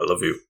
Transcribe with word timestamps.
I 0.00 0.04
love 0.06 0.22
you. 0.22 0.40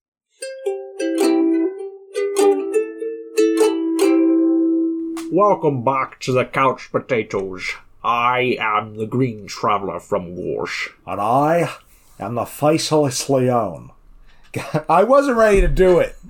Welcome 5.29 5.83
back 5.83 6.21
to 6.21 6.31
the 6.31 6.45
Couch 6.45 6.89
Potatoes. 6.89 7.69
I 8.01 8.55
am 8.59 8.95
the 8.95 9.05
Green 9.05 9.47
Traveler 9.47 9.99
from 9.99 10.37
Gorsh. 10.37 10.93
And 11.05 11.19
I 11.19 11.69
am 12.17 12.35
the 12.35 12.45
faceless 12.45 13.29
Leone. 13.29 13.91
I 14.89 15.03
wasn't 15.03 15.35
ready 15.35 15.59
to 15.59 15.67
do 15.67 15.99
it. 15.99 16.15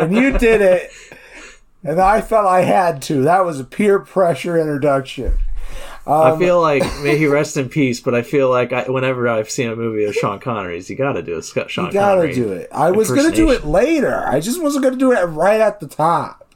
and 0.00 0.16
you 0.16 0.36
did 0.36 0.62
it. 0.62 0.90
And 1.84 2.00
I 2.00 2.20
felt 2.20 2.46
I 2.46 2.62
had 2.62 3.02
to. 3.02 3.22
That 3.22 3.44
was 3.44 3.60
a 3.60 3.64
peer 3.64 4.00
pressure 4.00 4.58
introduction. 4.58 5.34
I 6.06 6.30
um, 6.30 6.38
feel 6.38 6.60
like 6.60 6.82
may 7.02 7.16
he 7.16 7.26
rest 7.26 7.56
in 7.56 7.68
peace, 7.68 8.00
but 8.00 8.14
I 8.14 8.22
feel 8.22 8.50
like 8.50 8.72
I, 8.72 8.88
whenever 8.90 9.28
I've 9.28 9.50
seen 9.50 9.70
a 9.70 9.76
movie 9.76 10.04
of 10.04 10.14
Sean 10.14 10.40
Connery's, 10.40 10.90
you 10.90 10.96
got 10.96 11.12
to 11.12 11.22
do 11.22 11.38
a 11.38 11.42
Scott 11.42 11.70
Sean 11.70 11.86
You 11.86 11.92
gotta 11.92 12.32
do 12.32 12.52
it. 12.52 12.68
I 12.72 12.90
was 12.90 13.10
gonna 13.10 13.30
do 13.30 13.50
it 13.50 13.64
later. 13.64 14.26
I 14.26 14.40
just 14.40 14.60
wasn't 14.62 14.84
gonna 14.84 14.96
do 14.96 15.12
it 15.12 15.22
right 15.24 15.60
at 15.60 15.80
the 15.80 15.86
top. 15.86 16.52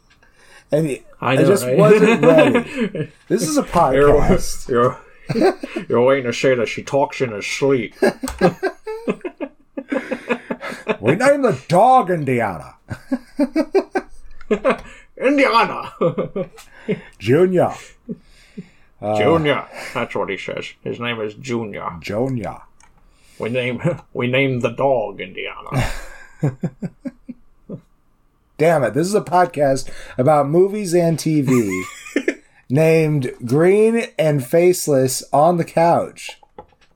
And 0.72 0.86
it- 0.86 1.06
I 1.20 1.32
I, 1.32 1.36
just 1.36 1.64
right? 1.64 1.78
wasn't 1.78 2.22
ready. 2.24 3.10
This 3.28 3.48
is 3.48 3.56
a 3.56 3.62
podcast. 3.62 4.69
You're, 4.69 4.98
you're, 5.34 5.58
you're 5.88 6.02
waiting 6.02 6.24
to 6.24 6.33
say 6.33 6.55
that 6.55 6.69
she 6.69 6.83
talks 6.83 7.20
in 7.20 7.30
her 7.30 7.41
sleep. 7.41 7.94
We 11.00 11.14
named 11.14 11.44
the 11.44 11.58
dog 11.69 12.10
Indiana. 12.10 12.74
Indiana! 15.19 15.92
Junior. 17.19 17.72
Uh, 19.00 19.18
Junior. 19.18 19.66
That's 19.92 20.14
what 20.14 20.30
he 20.30 20.38
says. 20.38 20.73
His 20.82 20.98
name 20.98 21.20
is 21.20 21.34
Junior. 21.34 21.88
Junior. 22.00 22.59
We 23.38 23.50
name 23.50 23.82
we 24.14 24.27
named 24.27 24.62
the 24.62 24.70
dog 24.70 25.20
Indiana. 25.20 25.92
Damn 28.58 28.84
it. 28.84 28.94
This 28.94 29.06
is 29.06 29.14
a 29.14 29.20
podcast 29.20 29.91
about 30.17 30.48
movies 30.48 30.94
and 30.94 31.19
TV 31.19 31.83
named 32.70 33.33
Green 33.44 34.06
and 34.19 34.44
Faceless 34.44 35.22
on 35.30 35.58
the 35.58 35.64
Couch. 35.64 36.41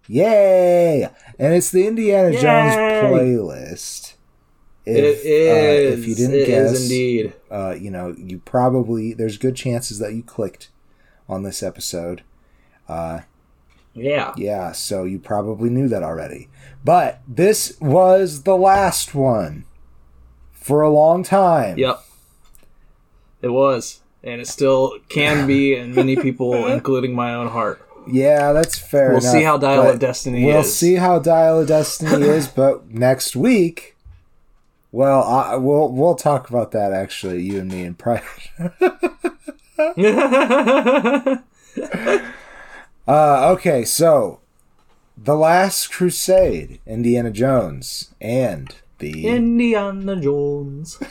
Yay! 0.06 1.06
And 1.38 1.54
it's 1.54 1.70
the 1.70 1.86
Indiana 1.86 2.32
Jones 2.32 2.74
playlist. 2.74 4.14
If, 4.86 4.96
it 4.96 5.26
is. 5.26 5.94
Uh, 5.94 5.98
if 5.98 6.08
you 6.08 6.14
didn't 6.14 6.34
it 6.34 6.46
guess, 6.46 6.82
indeed. 6.82 7.34
uh, 7.50 7.76
you 7.78 7.90
know, 7.90 8.14
you 8.16 8.38
probably, 8.38 9.12
there's 9.12 9.36
good 9.36 9.54
chances 9.54 9.98
that 9.98 10.14
you 10.14 10.22
clicked 10.22 10.70
on 11.30 11.42
this 11.44 11.62
episode. 11.62 12.22
Uh, 12.88 13.20
Yeah. 13.94 14.32
Yeah, 14.36 14.72
so 14.72 15.04
you 15.04 15.18
probably 15.18 15.70
knew 15.70 15.88
that 15.88 16.02
already. 16.02 16.48
But 16.84 17.20
this 17.26 17.76
was 17.80 18.42
the 18.42 18.56
last 18.56 19.14
one 19.14 19.64
for 20.52 20.82
a 20.82 20.90
long 20.90 21.22
time. 21.22 21.78
Yep. 21.78 22.04
It 23.42 23.48
was. 23.48 24.00
And 24.22 24.40
it 24.40 24.46
still 24.48 24.98
can 25.08 25.46
be 25.46 25.74
in 25.80 25.94
many 25.94 26.16
people, 26.16 26.66
including 26.66 27.14
my 27.14 27.34
own 27.34 27.48
heart. 27.48 27.86
Yeah, 28.10 28.52
that's 28.52 28.78
fair. 28.78 29.10
We'll 29.10 29.18
enough, 29.20 29.32
see 29.32 29.42
how 29.42 29.56
Dial 29.58 29.88
of 29.90 29.98
Destiny 29.98 30.44
We'll 30.44 30.60
is. 30.60 30.74
see 30.74 30.94
how 30.96 31.18
Dial 31.18 31.60
of 31.60 31.68
Destiny 31.68 32.26
is, 32.28 32.48
but 32.48 32.90
next 32.90 33.36
week, 33.36 33.96
well, 34.92 35.22
I, 35.22 35.56
we'll 35.56 35.90
we'll 35.92 36.14
talk 36.16 36.48
about 36.48 36.72
that 36.72 36.92
actually, 36.92 37.42
you 37.42 37.60
and 37.60 37.70
me 37.70 37.82
in 37.84 37.94
private. 37.94 38.24
Uh, 43.08 43.50
okay, 43.52 43.84
so 43.84 44.38
the 45.16 45.34
Last 45.34 45.90
Crusade, 45.90 46.80
Indiana 46.86 47.30
Jones, 47.32 48.14
and 48.20 48.72
the 48.98 49.26
Indiana 49.26 50.20
Jones. 50.20 50.98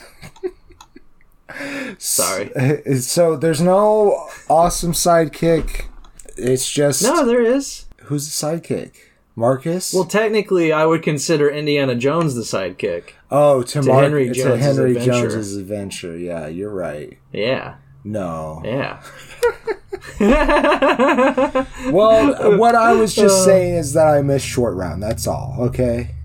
Sorry. 1.97 2.51
So 3.01 3.35
there's 3.35 3.59
no 3.61 4.27
awesome 4.49 4.93
sidekick. 4.93 5.85
It's 6.37 6.71
just 6.71 7.03
No, 7.03 7.25
there 7.25 7.41
is. 7.41 7.85
who's 8.03 8.25
the 8.27 8.47
sidekick? 8.47 8.91
Marcus. 9.35 9.93
Well, 9.93 10.05
technically, 10.05 10.71
I 10.71 10.85
would 10.85 11.01
consider 11.03 11.49
Indiana 11.49 11.95
Jones 11.95 12.35
the 12.35 12.41
sidekick. 12.43 13.11
oh, 13.31 13.63
to, 13.63 13.81
to 13.81 13.87
Mar- 13.87 14.03
Henry 14.03 14.31
to 14.33 14.57
Henry 14.57 14.91
adventure. 14.91 15.11
Jones's 15.29 15.57
adventure. 15.57 16.17
Yeah, 16.17 16.47
you're 16.47 16.73
right. 16.73 17.17
Yeah. 17.33 17.75
No. 18.03 18.61
Yeah. 18.63 19.01
Well, 21.91 22.57
what 22.57 22.75
I 22.75 22.93
was 22.93 23.17
Uh. 23.17 23.23
just 23.23 23.43
saying 23.43 23.75
is 23.75 23.93
that 23.93 24.07
I 24.07 24.21
missed 24.21 24.45
short 24.45 24.75
round. 24.75 25.01
That's 25.03 25.27
all. 25.27 25.55
Okay. 25.59 26.15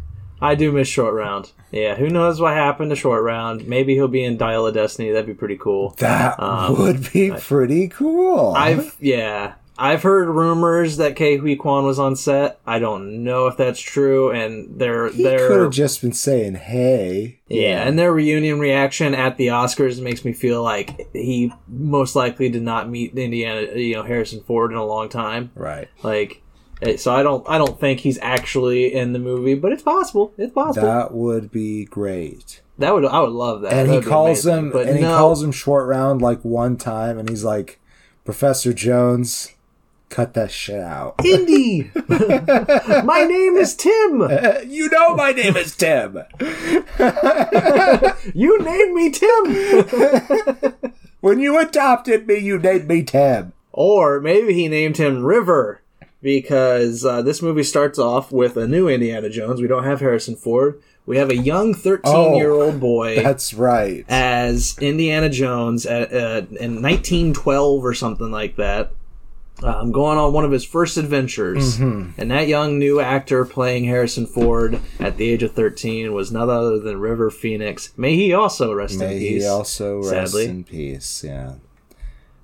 I 0.40 0.54
do 0.54 0.72
miss 0.72 0.88
Short 0.88 1.14
Round. 1.14 1.50
Yeah, 1.72 1.94
who 1.94 2.10
knows 2.10 2.38
what 2.40 2.52
happened 2.52 2.90
to 2.90 2.96
Short 2.96 3.22
Round? 3.22 3.66
Maybe 3.66 3.94
he'll 3.94 4.08
be 4.08 4.22
in 4.22 4.36
Dial 4.36 4.66
of 4.66 4.74
Destiny. 4.74 5.10
That'd 5.10 5.26
be 5.26 5.32
pretty 5.32 5.56
cool. 5.56 5.94
That 5.98 6.38
Um, 6.38 6.76
would 6.78 7.10
be 7.12 7.30
pretty 7.30 7.88
cool. 7.88 8.52
I've 8.54 8.94
yeah, 9.00 9.52
I've 9.76 10.02
heard 10.04 10.28
rumors 10.28 10.98
that 10.98 11.14
Ke 11.16 11.40
Huy 11.40 11.56
Quan 11.56 11.84
was 11.84 11.98
on 11.98 12.14
set. 12.14 12.60
I 12.64 12.78
don't 12.78 13.24
know 13.24 13.48
if 13.48 13.56
that's 13.56 13.80
true, 13.80 14.30
and 14.30 14.78
their 14.78 15.08
he 15.08 15.24
could 15.24 15.60
have 15.60 15.72
just 15.72 16.00
been 16.00 16.12
saying, 16.12 16.54
"Hey." 16.54 17.40
yeah, 17.48 17.86
and 17.86 17.98
their 17.98 18.12
reunion 18.12 18.60
reaction 18.60 19.14
at 19.14 19.36
the 19.36 19.48
Oscars 19.48 20.00
makes 20.00 20.24
me 20.24 20.32
feel 20.32 20.62
like 20.62 21.08
he 21.12 21.52
most 21.66 22.14
likely 22.14 22.48
did 22.48 22.62
not 22.62 22.88
meet 22.88 23.18
Indiana, 23.18 23.62
you 23.74 23.94
know, 23.94 24.04
Harrison 24.04 24.42
Ford 24.42 24.70
in 24.70 24.76
a 24.78 24.84
long 24.86 25.08
time. 25.08 25.50
Right. 25.56 25.88
Like, 26.04 26.42
eh, 26.80 26.96
so 26.96 27.12
I 27.12 27.24
don't 27.24 27.44
I 27.48 27.58
don't 27.58 27.78
think 27.80 28.00
he's 28.00 28.18
actually 28.22 28.94
in 28.94 29.12
the 29.12 29.18
movie, 29.18 29.54
but 29.54 29.72
it's 29.72 29.82
possible. 29.82 30.32
It's 30.38 30.52
possible. 30.52 30.86
That, 30.86 31.08
That 31.08 31.14
would 31.14 31.50
be 31.50 31.84
great. 31.84 32.60
That 32.78 32.94
would 32.94 33.04
I 33.06 33.20
would 33.20 33.30
love 33.30 33.62
that. 33.62 33.72
and 33.72 33.88
he 33.88 33.94
That'd 33.96 34.04
be 34.04 34.08
calls 34.10 34.46
amazing. 34.46 34.66
him 34.66 34.70
but 34.72 34.86
and 34.88 34.98
he 34.98 35.04
calls 35.04 35.42
him 35.42 35.50
short 35.52 35.86
round 35.88 36.22
like 36.22 36.40
one 36.44 36.76
time 36.76 37.18
and 37.18 37.28
he's 37.28 37.44
like 37.44 37.80
professor 38.24 38.72
jones 38.72 39.53
cut 40.14 40.34
that 40.34 40.48
shit 40.52 40.80
out 40.80 41.16
Indy. 41.25 41.91
My 42.08 43.25
name 43.28 43.56
is 43.56 43.75
Tim. 43.75 44.22
you 44.70 44.88
know 44.88 45.16
my 45.16 45.32
name 45.32 45.56
is 45.56 45.75
tim 45.75 46.19
You 48.32 48.62
named 48.62 48.94
me 48.94 49.10
Tim. 49.10 50.72
when 51.20 51.41
you 51.41 51.58
adopted 51.58 52.28
me 52.28 52.38
you 52.38 52.60
named 52.60 52.86
me 52.86 53.02
tim 53.02 53.54
Or 53.72 54.20
maybe 54.20 54.54
he 54.54 54.69
named 54.69 54.98
him 54.98 55.25
River 55.25 55.80
because 56.22 57.04
uh, 57.04 57.20
this 57.22 57.42
movie 57.42 57.64
starts 57.64 57.98
off 57.98 58.31
with 58.31 58.56
a 58.56 58.69
new 58.69 58.88
Indiana 58.88 59.28
Jones. 59.28 59.60
We 59.60 59.66
don't 59.66 59.84
have 59.84 59.98
Harrison 60.00 60.36
Ford. 60.36 60.81
We 61.06 61.16
have 61.19 61.28
a 61.28 61.36
young 61.36 61.75
13 61.75 62.36
year 62.36 62.52
old 62.52 62.78
boy 62.78 63.16
that's 63.16 63.52
right 63.52 64.04
as 64.08 64.78
Indiana 64.81 65.28
Jones 65.28 65.84
at, 65.84 66.12
uh, 66.12 66.46
in 66.58 66.81
1912 66.81 67.84
or 67.84 67.94
something 67.94 68.31
like 68.31 68.56
that. 68.56 68.92
Um, 69.62 69.92
going 69.92 70.19
on 70.19 70.32
one 70.32 70.44
of 70.44 70.50
his 70.50 70.65
first 70.65 70.97
adventures. 70.97 71.78
Mm-hmm. 71.78 72.20
And 72.20 72.31
that 72.31 72.48
young 72.48 72.78
new 72.78 73.00
actor 73.00 73.44
playing 73.44 73.84
Harrison 73.84 74.26
Ford 74.26 74.81
at 74.98 75.16
the 75.16 75.31
age 75.31 75.42
of 75.42 75.53
13 75.53 76.12
was 76.12 76.32
none 76.32 76.50
other 76.50 76.78
than 76.81 76.98
River 76.98 77.31
Phoenix. 77.31 77.93
May 77.97 78.16
he 78.16 78.34
also 78.34 78.75
rest 78.75 78.98
may 78.98 79.14
in 79.14 79.19
peace. 79.20 79.43
he 79.43 79.48
also 79.48 79.98
rest 79.98 80.32
sadly. 80.32 80.47
in 80.47 80.64
peace 80.64 81.25
yeah 81.25 81.54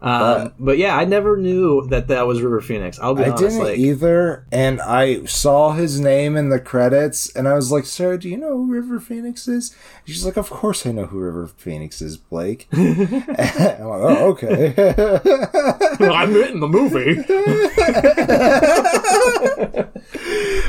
Um, 0.02 0.54
but 0.58 0.78
yeah, 0.78 0.96
I 0.96 1.04
never 1.04 1.36
knew 1.36 1.86
that 1.88 2.08
that 2.08 2.26
was 2.26 2.40
River 2.40 2.62
Phoenix. 2.62 2.98
I'll 2.98 3.14
be 3.14 3.24
I 3.24 3.28
honest. 3.28 3.42
didn't 3.42 3.58
like, 3.58 3.78
either, 3.78 4.46
and 4.50 4.80
I 4.80 5.24
saw 5.26 5.72
his 5.72 6.00
name 6.00 6.36
in 6.36 6.48
the 6.48 6.58
credits, 6.58 7.28
and 7.36 7.46
I 7.46 7.54
was 7.54 7.70
like, 7.70 7.84
"Sarah, 7.84 8.18
do 8.18 8.28
you 8.28 8.38
know 8.38 8.56
who 8.56 8.72
River 8.72 8.98
Phoenix 8.98 9.46
is?" 9.46 9.76
And 10.06 10.14
she's 10.14 10.24
like, 10.24 10.38
"Of 10.38 10.48
course 10.48 10.86
I 10.86 10.92
know 10.92 11.04
who 11.04 11.18
River 11.18 11.46
Phoenix 11.48 12.00
is, 12.00 12.16
Blake." 12.16 12.66
I'm 12.72 13.26
like, 13.28 13.80
"Oh, 13.80 14.28
okay." 14.30 14.74
I'm 16.00 16.34
in 16.34 16.60
the 16.60 16.68
movie. 16.68 17.22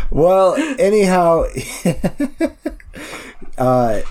well, 0.11 0.55
anyhow, 0.77 1.45
uh, 3.57 4.01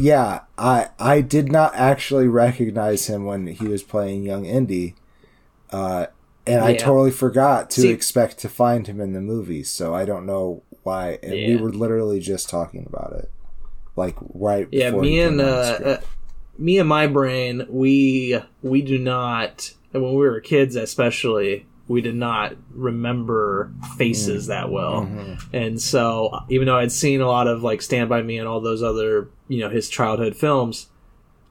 yeah, 0.00 0.40
I 0.56 0.88
I 0.98 1.20
did 1.20 1.52
not 1.52 1.74
actually 1.74 2.26
recognize 2.26 3.06
him 3.06 3.24
when 3.26 3.46
he 3.46 3.66
was 3.66 3.82
playing 3.82 4.24
young 4.24 4.46
Indy, 4.46 4.94
uh, 5.70 6.06
and 6.46 6.64
I 6.64 6.74
totally 6.74 7.10
forgot 7.10 7.70
to 7.70 7.82
See- 7.82 7.90
expect 7.90 8.38
to 8.38 8.48
find 8.48 8.86
him 8.86 9.00
in 9.00 9.12
the 9.12 9.20
movie. 9.20 9.62
So 9.62 9.94
I 9.94 10.04
don't 10.04 10.24
know 10.24 10.62
why. 10.82 11.18
And 11.22 11.32
we 11.32 11.56
were 11.56 11.70
literally 11.70 12.20
just 12.20 12.48
talking 12.48 12.86
about 12.88 13.12
it, 13.12 13.30
like 13.94 14.16
right. 14.34 14.68
yeah, 14.72 14.90
before 14.90 15.02
me 15.02 15.20
and 15.20 15.40
uh, 15.40 15.44
uh, 15.44 16.00
me 16.58 16.78
and 16.78 16.88
my 16.88 17.06
brain, 17.06 17.66
we 17.68 18.40
we 18.62 18.82
do 18.82 18.98
not. 18.98 19.74
And 19.92 20.02
When 20.02 20.12
we 20.12 20.20
were 20.20 20.40
kids, 20.40 20.76
especially, 20.76 21.66
we 21.90 22.00
did 22.00 22.14
not 22.14 22.54
remember 22.72 23.72
faces 23.98 24.46
that 24.46 24.70
well. 24.70 25.02
And 25.52 25.82
so, 25.82 26.44
even 26.48 26.66
though 26.66 26.76
I'd 26.76 26.92
seen 26.92 27.20
a 27.20 27.26
lot 27.26 27.48
of 27.48 27.64
like 27.64 27.82
Stand 27.82 28.08
by 28.08 28.22
Me 28.22 28.38
and 28.38 28.46
all 28.46 28.60
those 28.60 28.80
other, 28.82 29.28
you 29.48 29.58
know, 29.60 29.68
his 29.68 29.88
childhood 29.88 30.36
films, 30.36 30.86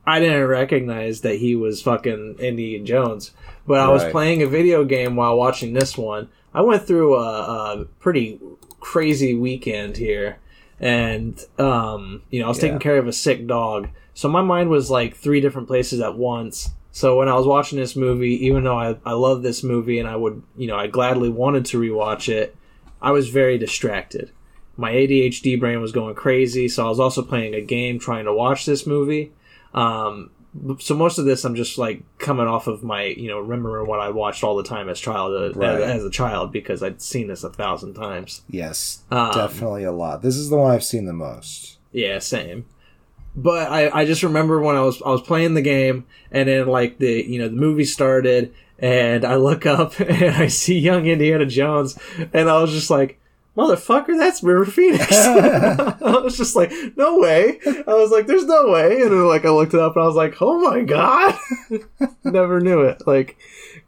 I 0.07 0.19
didn't 0.21 0.47
recognize 0.47 1.21
that 1.21 1.35
he 1.35 1.55
was 1.55 1.81
fucking 1.81 2.37
Indiana 2.39 2.85
Jones. 2.85 3.31
But 3.67 3.79
I 3.81 3.89
was 3.89 4.03
playing 4.11 4.41
a 4.41 4.47
video 4.47 4.85
game 4.85 5.15
while 5.17 5.35
watching 5.37 5.73
this 5.73 5.97
one. 5.97 6.29
I 6.53 6.61
went 6.61 6.87
through 6.87 7.15
a, 7.15 7.81
a 7.81 7.85
pretty 7.99 8.39
crazy 8.79 9.35
weekend 9.35 9.97
here. 9.97 10.39
and 10.79 11.37
um, 11.59 12.21
you 12.29 12.39
know, 12.39 12.45
I 12.45 12.49
was 12.49 12.59
taking 12.59 12.79
care 12.79 12.97
of 12.97 13.07
a 13.07 13.13
sick 13.13 13.45
dog, 13.45 13.89
so 14.13 14.29
my 14.29 14.41
mind 14.41 14.69
was 14.69 14.89
like 14.89 15.15
three 15.17 15.41
different 15.41 15.67
places 15.67 15.99
at 15.99 16.15
once. 16.17 16.69
So 16.91 17.17
when 17.17 17.27
I 17.29 17.35
was 17.35 17.45
watching 17.45 17.77
this 17.79 17.95
movie, 17.95 18.45
even 18.47 18.63
though 18.63 18.77
I, 18.77 18.97
I 19.05 19.13
love 19.13 19.43
this 19.43 19.63
movie 19.63 19.99
and 19.99 20.09
I 20.09 20.15
would, 20.15 20.41
you 20.57 20.67
know, 20.67 20.75
I 20.75 20.87
gladly 20.87 21.29
wanted 21.29 21.65
to 21.65 21.79
rewatch 21.79 22.29
it, 22.29 22.55
I 23.01 23.11
was 23.11 23.29
very 23.29 23.57
distracted. 23.57 24.31
My 24.75 24.91
ADHD 24.91 25.59
brain 25.59 25.81
was 25.81 25.91
going 25.91 26.15
crazy, 26.15 26.67
so 26.67 26.85
I 26.85 26.89
was 26.89 26.99
also 26.99 27.21
playing 27.21 27.53
a 27.53 27.61
game 27.61 27.99
trying 27.99 28.25
to 28.25 28.33
watch 28.33 28.65
this 28.65 28.87
movie. 28.87 29.31
Um, 29.73 30.31
so 30.79 30.95
most 30.95 31.19
of 31.19 31.25
this, 31.25 31.43
I'm 31.45 31.53
just 31.55 31.77
like 31.77 32.01
coming 32.17 32.47
off 32.47 32.65
of 32.65 32.81
my, 32.83 33.03
you 33.03 33.27
know, 33.27 33.39
remember 33.39 33.83
what 33.83 33.99
I 33.99 34.09
watched 34.09 34.43
all 34.43 34.55
the 34.55 34.63
time 34.63 34.89
as 34.89 34.99
childhood, 34.99 35.55
Right. 35.55 35.79
as, 35.81 35.97
as 36.01 36.03
a 36.05 36.09
child 36.09 36.51
because 36.51 36.81
I'd 36.81 37.01
seen 37.01 37.27
this 37.27 37.43
a 37.43 37.49
thousand 37.51 37.93
times. 37.93 38.41
Yes, 38.49 39.03
Um, 39.11 39.31
definitely 39.33 39.83
a 39.83 39.91
lot. 39.91 40.21
This 40.23 40.35
is 40.37 40.49
the 40.49 40.57
one 40.57 40.71
I've 40.71 40.83
seen 40.83 41.05
the 41.05 41.13
most. 41.13 41.77
Yeah, 41.91 42.17
same. 42.19 42.65
But 43.35 43.71
I, 43.71 44.01
I 44.01 44.05
just 44.05 44.23
remember 44.23 44.59
when 44.59 44.75
I 44.75 44.81
was 44.81 45.01
I 45.01 45.09
was 45.09 45.21
playing 45.21 45.53
the 45.53 45.61
game 45.61 46.05
and 46.31 46.49
then 46.49 46.67
like 46.67 46.97
the 46.97 47.25
you 47.27 47.39
know 47.39 47.47
the 47.47 47.55
movie 47.55 47.85
started 47.85 48.53
and 48.79 49.25
I 49.25 49.35
look 49.35 49.65
up 49.65 49.99
and 49.99 50.35
I 50.35 50.47
see 50.47 50.79
young 50.79 51.05
Indiana 51.05 51.45
Jones 51.45 51.97
and 52.33 52.49
I 52.49 52.61
was 52.61 52.71
just 52.71 52.89
like 52.89 53.19
motherfucker 53.55 54.17
that's 54.17 54.43
River 54.43 54.65
Phoenix. 54.65 55.07
I 55.11 56.21
was 56.23 56.37
just 56.37 56.55
like 56.55 56.71
no 56.95 57.19
way. 57.19 57.59
I 57.65 57.93
was 57.93 58.11
like 58.11 58.27
there's 58.27 58.45
no 58.45 58.69
way. 58.69 59.01
And 59.01 59.11
then 59.11 59.27
like 59.27 59.45
I 59.45 59.49
looked 59.49 59.73
it 59.73 59.79
up 59.79 59.95
and 59.95 60.03
I 60.03 60.07
was 60.07 60.15
like 60.15 60.41
oh 60.41 60.59
my 60.59 60.81
god. 60.81 61.37
Never 62.23 62.59
knew 62.59 62.81
it. 62.81 63.05
Like 63.07 63.37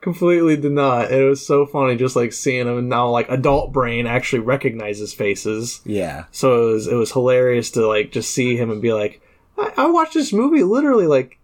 completely 0.01 0.57
did 0.57 0.71
not. 0.71 1.11
It 1.11 1.23
was 1.23 1.45
so 1.45 1.65
funny 1.65 1.95
just 1.95 2.15
like 2.15 2.33
seeing 2.33 2.67
him 2.67 2.77
and 2.77 2.89
now 2.89 3.09
like 3.09 3.29
adult 3.29 3.71
brain 3.71 4.07
actually 4.07 4.39
recognizes 4.39 5.13
faces. 5.13 5.81
Yeah, 5.85 6.25
so 6.31 6.69
it 6.69 6.73
was 6.73 6.87
it 6.87 6.95
was 6.95 7.11
hilarious 7.11 7.71
to 7.71 7.87
like 7.87 8.11
just 8.11 8.31
see 8.31 8.57
him 8.57 8.71
and 8.71 8.81
be 8.81 8.93
like, 8.93 9.21
I, 9.57 9.71
I 9.77 9.85
watched 9.87 10.13
this 10.13 10.31
movie 10.33 10.63
literally 10.63 11.07
like 11.07 11.37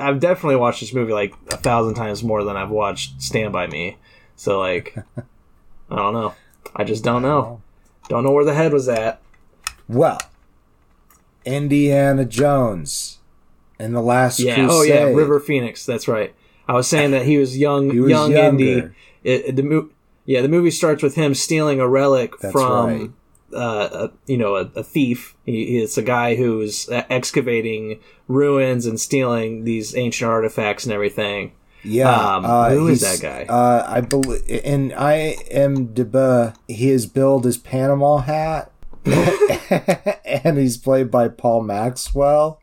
I've 0.00 0.20
definitely 0.20 0.56
watched 0.56 0.80
this 0.80 0.92
movie 0.94 1.12
like 1.12 1.34
a 1.50 1.56
thousand 1.56 1.94
times 1.94 2.22
more 2.22 2.44
than 2.44 2.56
I've 2.56 2.70
watched 2.70 3.20
Stand 3.22 3.52
by 3.52 3.66
Me. 3.66 3.96
So 4.36 4.58
like, 4.60 4.96
I 5.16 5.96
don't 5.96 6.14
know. 6.14 6.34
I 6.76 6.84
just 6.84 7.04
don't 7.04 7.22
know. 7.22 7.62
Don't 8.08 8.24
know 8.24 8.32
where 8.32 8.44
the 8.44 8.54
head 8.54 8.72
was 8.72 8.88
at. 8.88 9.20
Well, 9.88 10.18
Indiana 11.44 12.24
Jones 12.24 13.18
and 13.78 13.94
the 13.94 14.00
Last 14.00 14.40
Yeah. 14.40 14.54
Crusade. 14.54 14.70
Oh 14.70 14.82
yeah, 14.82 15.02
River 15.04 15.40
Phoenix. 15.40 15.84
That's 15.86 16.08
right. 16.08 16.34
I 16.66 16.72
was 16.74 16.88
saying 16.88 17.10
that 17.10 17.26
he 17.26 17.36
was 17.38 17.58
young, 17.58 17.90
He 17.90 18.00
was 18.00 18.10
young 18.10 18.32
younger. 18.32 18.48
Indy. 18.48 18.72
It, 19.22 19.44
it- 19.46 19.56
the 19.56 19.62
mo- 19.62 19.90
yeah, 20.26 20.40
the 20.40 20.48
movie 20.48 20.70
starts 20.70 21.02
with 21.02 21.16
him 21.16 21.34
stealing 21.34 21.80
a 21.80 21.88
relic 21.88 22.38
That's 22.40 22.52
from. 22.52 22.86
right. 22.86 23.10
Uh, 23.54 24.08
a, 24.08 24.10
you 24.26 24.36
know, 24.36 24.56
a, 24.56 24.70
a 24.76 24.82
thief. 24.82 25.36
He, 25.46 25.78
it's 25.78 25.96
a 25.96 26.02
guy 26.02 26.34
who's 26.34 26.88
excavating 26.90 28.00
ruins 28.28 28.86
and 28.86 28.98
stealing 29.00 29.64
these 29.64 29.96
ancient 29.96 30.30
artifacts 30.30 30.84
and 30.84 30.92
everything. 30.92 31.52
Yeah, 31.84 32.10
Um, 32.10 32.44
uh, 32.46 32.70
who 32.70 32.88
is 32.88 33.02
that 33.02 33.20
guy? 33.20 33.44
Uh, 33.44 33.84
I 33.86 34.00
believe 34.00 34.42
in 34.48 34.94
I 34.96 35.36
am 35.50 35.88
DeBa. 35.88 36.56
His 36.66 37.06
build 37.06 37.44
is 37.44 37.58
Panama 37.58 38.18
hat, 38.18 38.72
and 40.24 40.56
he's 40.56 40.78
played 40.78 41.10
by 41.10 41.28
Paul 41.28 41.62
Maxwell. 41.62 42.60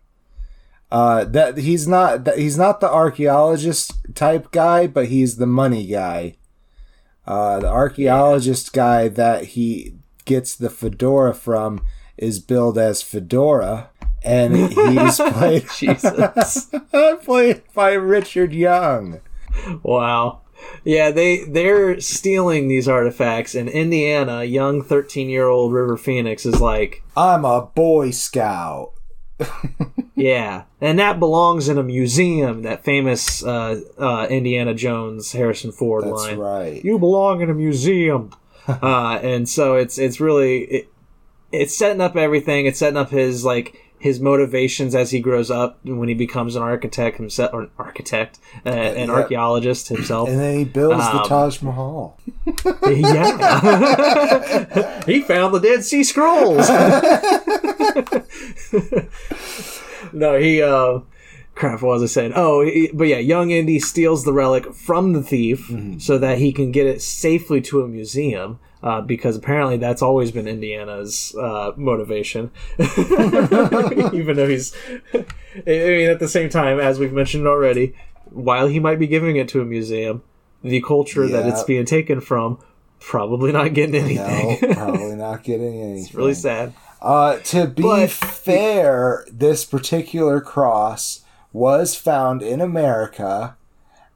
Uh, 0.92 1.24
that 1.24 1.60
he's 1.60 1.88
not 1.88 2.26
that 2.26 2.40
he's 2.40 2.58
not 2.58 2.80
the 2.82 2.90
archaeologist 2.90 3.94
type 4.16 4.52
guy, 4.52 4.88
but 4.88 5.06
he's 5.08 5.38
the 5.38 5.46
money 5.46 5.86
guy. 5.86 6.36
Uh, 7.26 7.60
the 7.60 7.70
archaeologist 7.70 8.74
guy 8.74 9.08
that 9.08 9.46
he 9.46 9.94
gets 10.26 10.56
the 10.56 10.70
fedora 10.70 11.34
from 11.34 11.82
is 12.18 12.40
billed 12.40 12.78
as 12.78 13.02
Fedora, 13.02 13.90
and 14.24 14.56
he's 14.56 15.18
played 15.34 15.66
Jesus. 15.76 16.70
played 17.24 17.64
by 17.74 17.94
Richard 17.94 18.54
Young. 18.54 19.22
Wow. 19.84 20.42
Yeah, 20.84 21.10
they 21.12 21.44
they're 21.44 22.00
stealing 22.00 22.68
these 22.68 22.88
artifacts, 22.88 23.56
and 23.56 23.68
Indiana, 23.68 24.44
young 24.44 24.84
thirteen 24.84 25.30
year 25.30 25.48
old 25.48 25.74
River 25.74 25.98
Phoenix, 25.98 26.46
is 26.46 26.62
like, 26.62 27.04
I'm 27.18 27.46
a 27.46 27.64
Boy 27.64 28.12
Scout. 28.12 28.94
yeah, 30.16 30.64
and 30.80 31.00
that 31.00 31.20
belongs 31.20 31.68
in 31.68 31.80
a 31.80 31.84
museum. 31.84 32.62
That 32.62 32.84
famous 32.84 33.44
uh, 33.44 33.82
uh, 33.98 34.28
Indiana 34.30 34.76
Jones 34.76 35.32
Harrison 35.32 35.72
Ford 35.72 36.04
That's 36.04 36.14
line. 36.14 36.38
right. 36.38 36.86
You 36.86 37.00
belong 37.00 37.42
in 37.42 37.50
a 37.50 37.56
museum. 37.56 38.32
Uh, 38.68 39.20
and 39.24 39.48
so 39.50 39.76
it's 39.76 39.98
it's 39.98 40.20
really 40.20 40.62
it, 40.64 40.88
it's 41.52 41.78
setting 41.78 42.02
up 42.02 42.16
everything. 42.16 42.66
It's 42.66 42.80
setting 42.80 42.98
up 42.98 43.10
his 43.10 43.44
like 43.46 43.78
his 44.00 44.20
motivations 44.20 44.96
as 44.96 45.12
he 45.12 45.20
grows 45.20 45.52
up 45.52 45.78
when 45.86 46.10
he 46.10 46.16
becomes 46.16 46.56
an 46.56 46.64
architect 46.64 47.18
himself, 47.18 47.52
or 47.54 47.62
an 47.62 47.70
architect, 47.78 48.40
uh, 48.66 48.70
an 48.70 49.10
Yeah. 49.10 49.14
archaeologist 49.14 49.90
himself. 49.90 50.28
And 50.28 50.40
then 50.40 50.58
he 50.58 50.64
builds 50.64 51.06
the 51.12 51.22
Um, 51.22 51.28
Taj 51.28 51.62
Mahal. 51.62 52.18
yeah. 52.88 55.04
he 55.06 55.22
found 55.22 55.54
the 55.54 55.60
Dead 55.60 55.86
Sea 55.86 56.04
Scrolls. 56.04 56.68
no, 60.14 60.36
he, 60.40 60.64
uh, 60.64 61.02
crap, 61.62 61.82
was 61.82 62.04
I 62.04 62.08
said? 62.08 62.34
Oh, 62.36 62.70
but 62.94 63.08
yeah, 63.08 63.20
young 63.20 63.52
Indy 63.52 63.80
steals 63.80 64.26
the 64.26 64.34
relic 64.34 64.74
from 64.74 65.14
the 65.14 65.24
thief 65.24 65.72
so 66.00 66.18
that 66.18 66.38
he 66.40 66.52
can 66.52 66.72
get 66.74 66.86
it 66.88 67.02
safely 67.02 67.62
to 67.62 67.82
a 67.84 67.88
museum. 67.88 68.60
Uh, 68.84 69.00
because 69.00 69.36
apparently 69.38 69.78
that's 69.78 70.02
always 70.02 70.32
been 70.32 70.48
Indiana's 70.48 71.36
uh, 71.40 71.72
motivation, 71.78 72.50
even 72.80 74.34
though 74.36 74.48
he's. 74.48 74.74
I 75.14 75.26
mean, 75.68 76.10
at 76.10 76.20
the 76.20 76.28
same 76.28 76.50
time, 76.50 76.80
as 76.80 76.98
we've 76.98 77.14
mentioned 77.14 77.46
already, 77.48 77.94
while 78.32 78.68
he 78.68 78.80
might 78.80 78.98
be 79.00 79.06
giving 79.08 79.36
it 79.36 79.48
to 79.50 79.62
a 79.62 79.66
museum, 79.66 80.24
the 80.64 80.82
culture 80.82 81.28
that 81.28 81.46
it's 81.48 81.64
being 81.64 81.86
taken 81.86 82.22
from 82.22 82.58
probably 83.00 83.52
not 83.52 83.74
getting 83.74 83.96
anything. 83.96 84.58
No, 84.70 84.74
probably 84.74 85.16
not 85.16 85.44
getting 85.50 85.80
anything. 85.82 86.04
it's 86.06 86.14
really 86.16 86.34
sad. 86.34 86.74
Uh, 87.02 87.38
to 87.38 87.68
be 87.68 87.82
But- 87.84 88.10
fair, 88.12 89.26
this 89.32 89.66
particular 89.66 90.40
cross 90.42 91.21
was 91.54 91.96
found 91.96 92.42
in 92.42 92.62
America. 92.62 93.56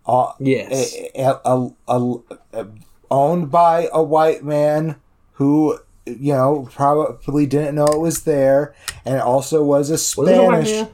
Uh, 0.05 0.31
Yes. 0.39 0.95
a, 1.15 1.39
a, 1.87 2.17
a, 2.53 2.67
owned 3.09 3.49
by 3.51 3.89
a 3.91 4.03
white 4.03 4.43
man 4.43 4.95
who, 5.33 5.79
you 6.05 6.33
know, 6.33 6.67
probably 6.71 7.45
didn't 7.47 7.75
know 7.75 7.85
it 7.87 7.99
was 7.99 8.23
there, 8.23 8.73
and 9.03 9.15
it 9.15 9.21
also 9.21 9.63
was 9.63 9.89
a 9.89 9.93
Was 9.93 10.29
it 10.29 10.37
a 10.37 10.43
white 10.43 10.47
Spanish 10.67 10.71
man? 10.71 10.89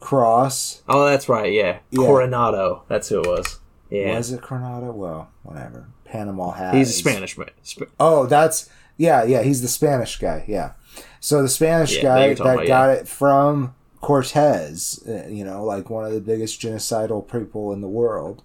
cross. 0.00 0.82
Oh, 0.88 1.06
that's 1.06 1.28
right. 1.28 1.52
Yeah, 1.52 1.78
Yeah. 1.90 1.98
Coronado. 2.06 2.82
That's 2.88 3.08
who 3.08 3.20
it 3.20 3.26
was. 3.26 3.58
Yeah, 3.90 4.16
Was 4.16 4.32
it 4.32 4.42
Coronado? 4.42 4.90
Well, 4.92 5.30
whatever. 5.44 5.86
Panama 6.04 6.50
hat. 6.50 6.74
he's 6.74 6.90
a 6.90 6.92
Spanish 6.92 7.36
man. 7.38 7.50
Sp- 7.62 7.90
Oh, 8.00 8.26
that's 8.26 8.68
yeah, 8.96 9.22
yeah. 9.24 9.42
He's 9.42 9.62
the 9.62 9.68
Spanish 9.68 10.18
guy. 10.18 10.44
Yeah. 10.48 10.72
So 11.20 11.42
the 11.42 11.48
Spanish 11.48 11.96
Yeah, 11.96 12.02
guy 12.02 12.18
that 12.20 12.26
you're 12.26 12.34
that 12.36 12.42
talking 12.42 12.54
about, 12.60 12.66
got 12.66 12.90
it 12.90 13.08
from 13.08 13.74
Cortez, 14.06 15.02
uh, 15.08 15.26
you 15.28 15.44
know, 15.44 15.64
like 15.64 15.90
one 15.90 16.04
of 16.04 16.12
the 16.12 16.20
biggest 16.20 16.60
genocidal 16.60 17.28
people 17.28 17.72
in 17.72 17.80
the 17.80 17.88
world 17.88 18.40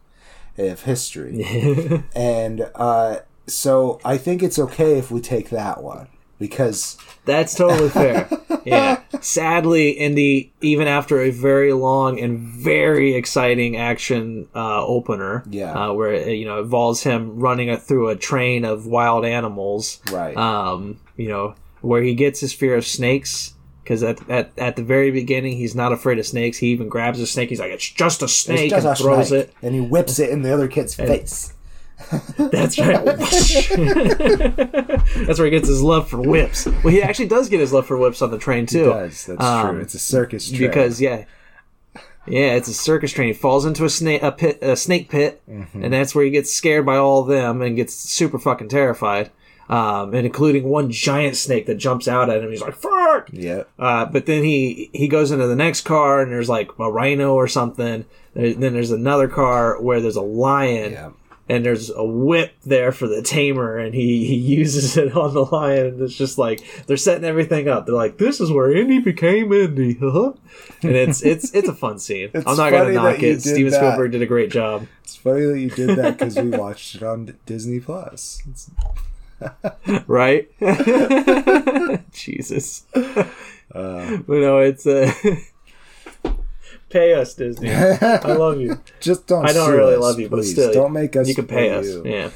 of 0.58 0.82
history. 0.82 1.46
and 2.16 2.68
uh, 2.74 3.20
so 3.46 4.00
I 4.04 4.18
think 4.18 4.42
it's 4.42 4.58
okay 4.58 4.98
if 4.98 5.12
we 5.12 5.22
take 5.22 5.52
that 5.52 5.84
one 5.84 6.08
because 6.40 6.98
That's 7.26 7.54
totally 7.54 7.90
fair. 7.90 8.28
yeah. 8.66 9.02
Sadly, 9.20 9.92
in 9.92 10.16
the 10.16 10.50
even 10.62 10.88
after 10.88 11.22
a 11.22 11.30
very 11.30 11.74
long 11.74 12.20
and 12.20 12.40
very 12.40 13.14
exciting 13.14 13.78
action 13.78 14.48
uh, 14.56 14.84
opener, 14.84 15.44
Yeah. 15.48 15.74
uh, 15.90 15.94
where 15.94 16.12
it, 16.12 16.38
you 16.40 16.46
know 16.46 16.60
involves 16.60 17.04
him 17.04 17.38
running 17.40 17.70
a, 17.70 17.78
through 17.78 18.10
a 18.10 18.16
train 18.16 18.66
of 18.66 18.88
wild 18.88 19.26
animals, 19.26 20.02
right, 20.12 20.36
um, 20.36 21.00
you 21.18 21.30
know, 21.30 21.54
where 21.82 22.02
he 22.02 22.16
gets 22.16 22.40
his 22.40 22.52
fear 22.52 22.74
of 22.76 22.84
snakes. 22.88 23.54
Because 23.84 24.04
at, 24.04 24.30
at, 24.30 24.52
at 24.58 24.76
the 24.76 24.84
very 24.84 25.10
beginning, 25.12 25.58
he's 25.58 25.74
not 25.76 25.92
afraid 25.92 26.20
of 26.20 26.26
snakes. 26.28 26.58
He 26.60 26.68
even 26.68 26.88
grabs 26.88 27.20
a 27.20 27.26
snake. 27.28 27.50
He's 27.50 27.60
like, 27.60 27.72
"It's 27.72 27.90
just 27.90 28.22
a 28.22 28.28
snake," 28.28 28.70
just 28.70 28.86
and 28.86 28.94
a 28.94 28.96
throws 28.96 29.30
snake, 29.30 29.46
it. 29.48 29.54
and 29.64 29.74
he 29.74 29.82
whips 29.82 30.20
it 30.20 30.30
in 30.30 30.44
the 30.44 30.54
other 30.54 30.68
kid's 30.68 30.94
face. 30.94 31.54
That's 32.38 32.78
right. 32.80 33.04
That's 34.06 35.40
where 35.40 35.46
he 35.46 35.50
gets 35.52 35.68
his 35.68 35.82
love 35.82 36.10
for 36.10 36.22
whips. 36.22 36.66
Well, 36.66 36.88
he 36.94 37.02
actually 37.02 37.28
does 37.28 37.50
get 37.50 37.60
his 37.60 37.74
love 37.74 37.86
for 37.86 37.98
whips 37.98 38.22
on 38.22 38.32
the 38.32 38.38
train 38.38 38.66
too. 38.66 38.86
Does 38.86 39.26
that's 39.26 39.44
Um, 39.44 39.70
true? 39.76 39.80
It's 39.82 39.94
a 39.94 40.00
circus 40.00 40.50
train. 40.50 40.62
because 40.62 41.00
yeah, 41.02 41.26
yeah, 42.28 42.54
it's 42.54 42.68
a 42.68 42.74
circus 42.74 43.12
train. 43.12 43.28
He 43.28 43.34
falls 43.34 43.66
into 43.66 43.86
a 43.86 43.90
snake 43.90 44.22
a 44.24 44.32
pit, 44.32 44.60
a 44.62 44.76
snake 44.76 45.10
pit, 45.10 45.42
Mm-hmm. 45.50 45.84
and 45.84 45.94
that's 45.94 46.14
where 46.16 46.26
he 46.26 46.32
gets 46.32 46.54
scared 46.54 46.86
by 46.86 46.98
all 46.98 47.22
of 47.22 47.28
them 47.28 47.62
and 47.62 47.76
gets 47.76 47.94
super 47.94 48.40
fucking 48.40 48.70
terrified. 48.70 49.30
Um, 49.72 50.14
and 50.14 50.26
including 50.26 50.66
one 50.66 50.92
giant 50.92 51.38
snake 51.38 51.66
that 51.68 51.76
jumps 51.76 52.08
out 52.08 52.30
at 52.30 52.44
him. 52.44 52.52
He's 52.52 52.62
like, 52.62 52.76
"Fuck!" 52.76 53.30
yeah, 53.32 53.64
Uh, 53.80 54.06
but 54.06 54.26
then 54.26 54.44
he 54.44 54.90
he 54.94 55.08
goes 55.08 55.32
into 55.32 55.48
the 55.48 55.56
next 55.56 55.82
car 55.82 56.22
and 56.22 56.30
there's 56.32 56.50
like 56.50 56.70
a 56.78 56.92
rhino 56.92 57.34
or 57.36 57.48
something. 57.48 58.04
Then 58.34 58.60
there's 58.74 58.92
another 58.92 59.28
car 59.30 59.82
where 59.82 60.02
there's 60.02 60.18
a 60.18 60.22
lion. 60.22 60.92
yeah, 60.92 61.10
and 61.50 61.66
there's 61.66 61.90
a 61.90 62.04
whip 62.04 62.54
there 62.66 62.92
for 62.94 63.08
the 63.08 63.22
tamer, 63.22 63.78
and 63.78 63.94
he, 63.94 64.26
he 64.26 64.36
uses 64.36 64.96
it 64.98 65.16
on 65.16 65.34
the 65.34 65.44
lion. 65.46 65.86
And 65.88 66.02
it's 66.02 66.16
just 66.16 66.38
like 66.38 66.62
they're 66.88 66.98
setting 66.98 67.24
everything 67.26 67.68
up. 67.70 67.86
They're 67.86 67.96
like, 67.96 68.18
"This 68.18 68.42
is 68.42 68.52
where 68.52 68.72
Indy 68.76 69.00
became 69.00 69.54
Indy," 69.54 69.98
huh? 70.02 70.34
and 70.82 70.96
it's 70.96 71.22
it's 71.24 71.50
it's 71.54 71.70
a 71.70 71.74
fun 71.74 71.98
scene. 72.00 72.30
It's 72.34 72.46
I'm 72.46 72.58
not 72.58 72.72
gonna 72.72 72.92
knock 72.92 73.24
it. 73.24 73.42
Steven 73.42 73.72
that. 73.72 73.78
Spielberg 73.78 74.12
did 74.12 74.22
a 74.22 74.26
great 74.26 74.52
job. 74.52 74.88
It's 75.04 75.16
funny 75.16 75.46
that 75.46 75.60
you 75.60 75.70
did 75.70 75.98
that 75.98 76.18
because 76.18 76.36
we 76.38 76.50
watched 76.50 76.96
it 76.96 77.04
on 77.04 77.38
Disney 77.46 77.80
Plus. 77.80 78.42
It's- 78.50 78.70
right? 80.08 80.50
Jesus. 82.12 82.86
Uh, 82.94 84.18
But 84.28 84.28
no, 84.28 84.60
it's 84.60 84.86
uh, 84.86 85.12
pay 86.90 87.14
us, 87.14 87.34
Disney. 87.34 87.72
I 87.72 88.34
love 88.34 88.60
you. 88.60 88.80
just 89.00 89.28
don't. 89.28 89.46
I 89.46 89.54
don't 89.54 89.70
sue 89.70 89.78
really 89.78 89.96
us, 89.96 90.02
love 90.02 90.20
you, 90.20 90.30
but 90.30 90.44
still, 90.44 90.74
don't 90.74 90.94
make 90.94 91.16
us. 91.16 91.28
You 91.28 91.36
can 91.36 91.48
pay 91.48 91.70
pay 91.70 91.76
us. 91.76 91.86
you. 91.86 92.04
Yeah. 92.06 92.30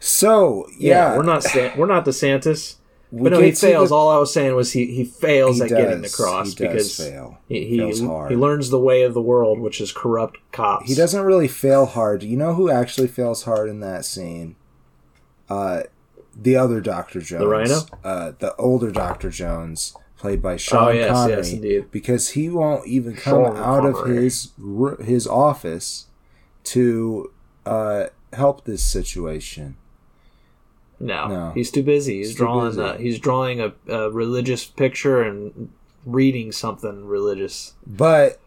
So 0.00 0.66
yeah, 0.78 1.12
yeah, 1.12 1.16
We're 1.16 1.22
not 1.22 1.42
Sa- 1.44 1.70
we're 1.76 1.86
not 1.86 2.04
DeSantis. 2.04 2.74
we 3.12 3.22
But 3.22 3.32
no, 3.32 3.40
he 3.40 3.52
fails. 3.52 3.90
the- 3.90 3.94
All 3.94 4.08
I 4.10 4.18
was 4.18 4.32
saying 4.34 4.54
was 4.56 4.72
he 4.72 4.86
he 4.86 5.04
fails 5.04 5.58
he 5.58 5.62
at 5.62 5.68
getting 5.68 6.02
does. 6.02 6.12
across 6.12 6.48
He 6.48 6.54
does 6.54 6.58
because 6.58 6.96
fail. 6.96 7.38
he 7.48 7.64
he, 7.66 7.78
Fails 7.78 8.00
hard. 8.00 8.30
he 8.32 8.36
learns 8.36 8.70
the 8.70 8.80
way 8.80 9.02
of 9.02 9.14
the 9.14 9.22
world, 9.22 9.60
which 9.60 9.80
is 9.80 9.92
corrupt 9.92 10.38
cops. 10.50 10.88
He 10.88 10.96
doesn't 10.96 11.22
really 11.22 11.46
fail 11.48 11.86
hard. 11.86 12.24
You 12.24 12.36
know 12.36 12.54
who 12.54 12.68
actually 12.68 13.06
fails 13.06 13.44
hard 13.44 13.68
in 13.68 13.78
that 13.80 14.04
scene? 14.04 14.56
Uh, 15.48 15.82
the 16.34 16.56
other 16.56 16.80
Doctor 16.80 17.20
Jones, 17.20 17.44
Rhino? 17.44 17.80
uh, 18.04 18.32
the 18.38 18.54
older 18.56 18.90
Doctor 18.90 19.30
Jones, 19.30 19.94
played 20.16 20.40
by 20.42 20.56
Sean 20.56 20.88
Oh, 20.88 20.90
yes, 20.90 21.10
Connery, 21.10 21.36
yes, 21.36 21.52
indeed. 21.52 21.90
because 21.90 22.30
he 22.30 22.48
won't 22.48 22.86
even 22.86 23.14
come 23.14 23.44
Sean 23.44 23.56
out 23.56 23.84
of 23.84 24.06
his 24.06 24.50
his 25.04 25.26
office 25.26 26.06
to 26.64 27.30
uh, 27.66 28.06
help 28.32 28.64
this 28.64 28.82
situation. 28.84 29.76
No, 31.00 31.26
No. 31.26 31.50
he's 31.52 31.70
too 31.70 31.82
busy. 31.82 32.18
He's, 32.18 32.34
drawing. 32.34 32.70
busy. 32.70 32.80
Uh, 32.82 32.96
he's 32.96 33.18
drawing 33.18 33.60
a, 33.60 33.72
a 33.88 34.10
religious 34.10 34.64
picture 34.64 35.20
and 35.22 35.70
reading 36.06 36.52
something 36.52 37.06
religious. 37.06 37.74
But 37.86 38.40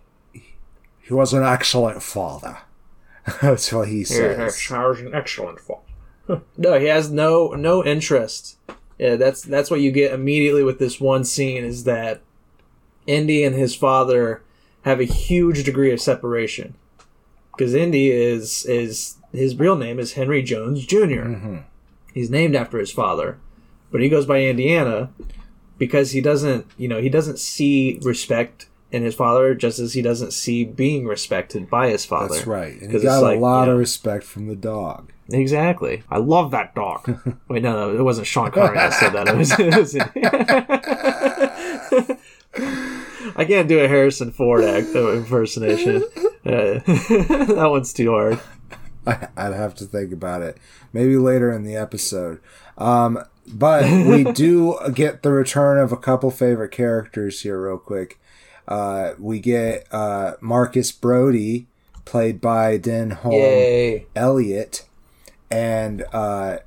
he 1.01 1.13
was 1.13 1.34
an 1.34 1.44
excellent 1.44 2.01
father. 2.01 2.60
That's 3.42 3.72
what 3.74 3.89
he 3.89 4.04
says. 4.06 4.58
Charles, 4.58 5.00
an 5.01 5.13
excellent 5.13 5.60
fall. 5.60 5.85
no, 6.58 6.79
he 6.79 6.86
has 6.88 7.10
no 7.10 7.50
no 7.50 7.84
interest. 7.84 8.58
Yeah, 8.98 9.15
that's 9.15 9.41
that's 9.41 9.70
what 9.70 9.82
you 9.82 9.91
get 9.91 10.13
immediately 10.13 10.63
with 10.63 10.79
this 10.79 11.00
one 11.00 11.24
scene 11.24 11.63
is 11.63 11.84
that 11.84 12.22
Indy 13.08 13.44
and 13.44 13.55
his 13.55 13.75
father 13.75 14.41
have 14.84 15.00
a 15.00 15.05
huge 15.05 15.63
degree 15.63 15.91
of 15.91 16.00
separation 16.00 16.75
because 17.55 17.74
Indy 17.74 18.12
is 18.12 18.65
is 18.65 19.17
his 19.34 19.58
real 19.58 19.75
name 19.75 20.00
is 20.00 20.13
Henry 20.13 20.41
Jones 20.41 20.86
junior 20.86 21.25
Mhm. 21.25 21.63
He's 22.13 22.29
named 22.29 22.55
after 22.55 22.79
his 22.79 22.91
father, 22.91 23.38
but 23.91 24.01
he 24.01 24.08
goes 24.08 24.25
by 24.25 24.41
Indiana 24.41 25.12
because 25.77 26.12
he 26.12 26.22
doesn't 26.22 26.65
you 26.77 26.88
know 26.88 27.01
he 27.01 27.10
doesn't 27.10 27.39
see 27.39 28.00
respect 28.03 28.67
in 28.91 29.03
his 29.03 29.15
father 29.15 29.53
just 29.53 29.77
as 29.79 29.94
he 29.94 30.01
doesn't 30.01 30.32
see 30.32 30.63
being 30.63 31.05
respected 31.05 31.70
by 31.70 31.89
his 31.89 32.05
father. 32.05 32.36
That's 32.36 32.48
right. 32.48 32.79
And 32.82 32.91
he 32.94 33.00
got 33.00 33.22
like, 33.22 33.38
a 33.38 33.41
lot 33.41 33.65
you 33.65 33.74
of 33.74 33.79
respect 33.79 34.24
from 34.24 34.48
the 34.48 34.55
dog. 34.55 35.12
Exactly. 35.29 36.03
I 36.10 36.17
love 36.17 36.51
that 36.51 36.75
dog. 36.75 37.05
Wait, 37.48 37.63
no, 37.63 37.74
no, 37.74 37.98
it 37.98 38.03
wasn't 38.03 38.27
Sean 38.27 38.51
Connery 38.51 38.75
that 38.75 38.94
said 38.94 39.13
that. 39.13 39.27
It 39.27 39.36
was. 39.36 39.51
It 39.60 39.75
was 39.75 39.96
I 43.38 43.44
can't 43.46 43.67
do 43.67 43.79
a 43.79 43.88
Harrison 43.88 44.32
Ford 44.32 44.63
act 44.63 44.96
uh, 44.96 45.12
impersonation. 45.13 46.03
Uh, 46.46 46.79
that 46.86 47.67
one's 47.70 47.91
too 47.91 48.12
hard. 48.12 48.39
I- 49.08 49.27
I'd 49.36 49.53
have 49.53 49.75
to 49.75 49.86
think 49.86 50.12
about 50.13 50.41
it. 50.41 50.58
Maybe 50.94 51.17
later 51.17 51.51
in 51.51 51.63
the 51.63 51.75
episode. 51.75 52.39
Um, 52.77 53.20
but 53.48 53.84
we 53.84 54.24
do 54.24 54.77
get 54.94 55.22
the 55.24 55.32
return 55.32 55.77
of 55.79 55.91
a 55.91 55.98
couple 55.98 56.32
favorite 56.32 56.72
characters 56.72 57.41
here, 57.41 57.62
real 57.62 57.77
quick. 57.77 58.20
Uh, 58.67 59.13
we 59.20 59.39
get 59.39 59.86
uh, 59.91 60.34
Marcus 60.41 60.91
Brody, 60.91 61.67
played 62.05 62.39
by 62.41 62.77
Denholm 62.79 63.34
Yay! 63.34 64.08
Elliott, 64.15 64.86
and 65.56 66.06
uh, 66.12 66.58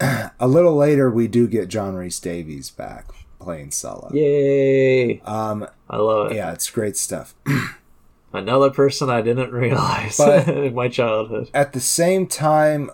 a 0.40 0.46
little 0.46 0.76
later 0.76 1.10
we 1.10 1.26
do 1.26 1.48
get 1.48 1.68
John 1.68 1.94
Rhys-Davies 1.94 2.70
back 2.70 3.10
playing 3.40 3.72
Sallah. 3.72 4.10
Yay! 4.14 5.20
Um, 5.22 5.66
I 5.90 5.96
love 5.96 6.30
it. 6.30 6.36
yeah, 6.36 6.52
it's 6.52 6.70
great 6.70 6.96
stuff. 6.96 7.34
Another 8.32 8.70
person 8.70 9.10
I 9.10 9.20
didn't 9.20 9.52
realize 9.52 10.18
in 10.48 10.74
my 10.74 10.88
childhood. 10.88 11.50
at 11.54 11.72
the 11.72 11.80
same 11.80 12.26
time 12.26 12.90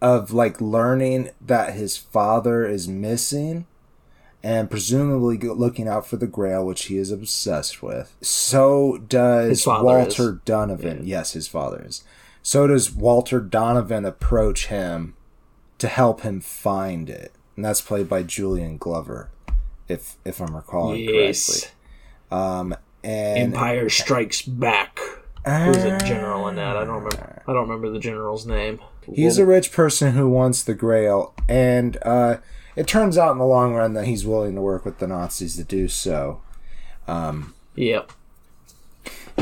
of 0.00 0.32
like 0.32 0.60
learning 0.60 1.30
that 1.40 1.74
his 1.74 1.96
father 1.96 2.64
is 2.66 2.88
missing 2.88 3.66
and 4.42 4.70
presumably 4.70 5.36
looking 5.36 5.86
out 5.86 6.06
for 6.06 6.16
the 6.16 6.26
grail 6.26 6.64
which 6.64 6.86
he 6.86 6.96
is 6.96 7.10
obsessed 7.10 7.82
with 7.82 8.16
so 8.22 8.96
does 9.06 9.66
walter 9.66 10.32
is. 10.32 10.38
donovan 10.46 11.02
yes 11.04 11.34
his 11.34 11.46
father 11.46 11.84
is 11.86 12.02
so 12.42 12.66
does 12.66 12.90
walter 12.92 13.40
donovan 13.40 14.04
approach 14.04 14.66
him 14.66 15.14
to 15.78 15.88
help 15.88 16.22
him 16.22 16.40
find 16.40 17.08
it 17.10 17.32
and 17.56 17.64
that's 17.64 17.80
played 17.80 18.08
by 18.08 18.22
julian 18.22 18.76
glover 18.78 19.30
if 19.88 20.16
if 20.24 20.40
i'm 20.40 20.54
recalling 20.54 21.00
Yes. 21.00 21.46
correctly 21.48 21.76
um 22.30 22.76
and 23.02 23.54
Empire 23.54 23.88
Strikes 23.88 24.42
Back. 24.42 25.00
Who's 25.46 25.78
a 25.78 25.98
general 26.00 26.48
in 26.48 26.56
that? 26.56 26.76
I 26.76 26.84
don't 26.84 26.96
remember. 27.02 27.42
I 27.46 27.52
don't 27.54 27.62
remember 27.66 27.88
the 27.88 27.98
general's 27.98 28.44
name. 28.46 28.78
He's 29.10 29.38
a 29.38 29.46
rich 29.46 29.72
person 29.72 30.12
who 30.12 30.28
wants 30.28 30.62
the 30.62 30.74
Grail, 30.74 31.32
and 31.48 31.96
uh, 32.02 32.36
it 32.76 32.86
turns 32.86 33.16
out 33.16 33.32
in 33.32 33.38
the 33.38 33.46
long 33.46 33.72
run 33.72 33.94
that 33.94 34.04
he's 34.04 34.26
willing 34.26 34.54
to 34.54 34.60
work 34.60 34.84
with 34.84 34.98
the 34.98 35.06
Nazis 35.06 35.56
to 35.56 35.64
do 35.64 35.88
so. 35.88 36.42
Yep. 37.74 38.12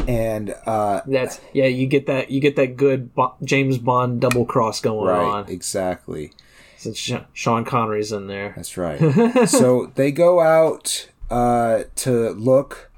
And 0.07 0.55
uh, 0.67 1.02
That's 1.07 1.40
yeah. 1.52 1.67
You 1.67 1.87
get 1.87 2.07
that. 2.07 2.31
You 2.31 2.40
get 2.40 2.57
that 2.57 2.76
good 2.76 3.14
Bo- 3.14 3.35
James 3.43 3.78
Bond 3.78 4.21
double 4.21 4.45
cross 4.45 4.81
going 4.81 5.09
right, 5.09 5.25
on. 5.25 5.49
exactly, 5.49 6.33
Since 6.76 6.99
Sh- 6.99 7.12
Sean 7.33 7.64
Connery's 7.64 8.12
in 8.12 8.26
there. 8.26 8.52
that's 8.57 8.76
right. 8.76 8.99
so 9.49 9.93
they 9.95 10.11
go 10.12 10.40
out 10.40 11.09
uh, 11.31 11.85
to 11.97 12.31
look 12.31 12.90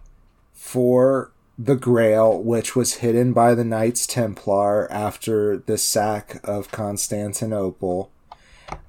for 0.52 1.32
the 1.58 1.76
Grail, 1.76 2.40
which 2.42 2.74
was 2.76 2.94
hidden 2.94 3.32
by 3.32 3.54
the 3.54 3.64
Knights 3.64 4.06
Templar 4.06 4.90
after 4.90 5.58
the 5.58 5.76
sack 5.76 6.40
of 6.44 6.70
Constantinople, 6.70 8.10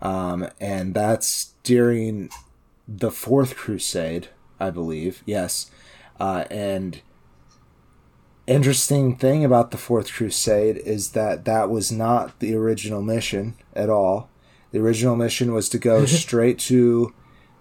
um, 0.01 0.47
and 0.59 0.93
that's 0.93 1.53
during 1.63 2.29
the 2.87 3.11
Fourth 3.11 3.55
Crusade, 3.57 4.29
I 4.59 4.69
believe. 4.69 5.21
Yes, 5.25 5.69
uh, 6.19 6.45
and 6.51 7.01
interesting 8.47 9.15
thing 9.15 9.45
about 9.45 9.71
the 9.71 9.77
Fourth 9.77 10.11
Crusade 10.11 10.77
is 10.77 11.11
that 11.11 11.45
that 11.45 11.69
was 11.69 11.91
not 11.91 12.39
the 12.39 12.55
original 12.55 13.01
mission 13.01 13.55
at 13.73 13.89
all. 13.89 14.29
The 14.71 14.79
original 14.79 15.15
mission 15.15 15.53
was 15.53 15.69
to 15.69 15.77
go 15.77 16.05
straight 16.05 16.59
to 16.59 17.13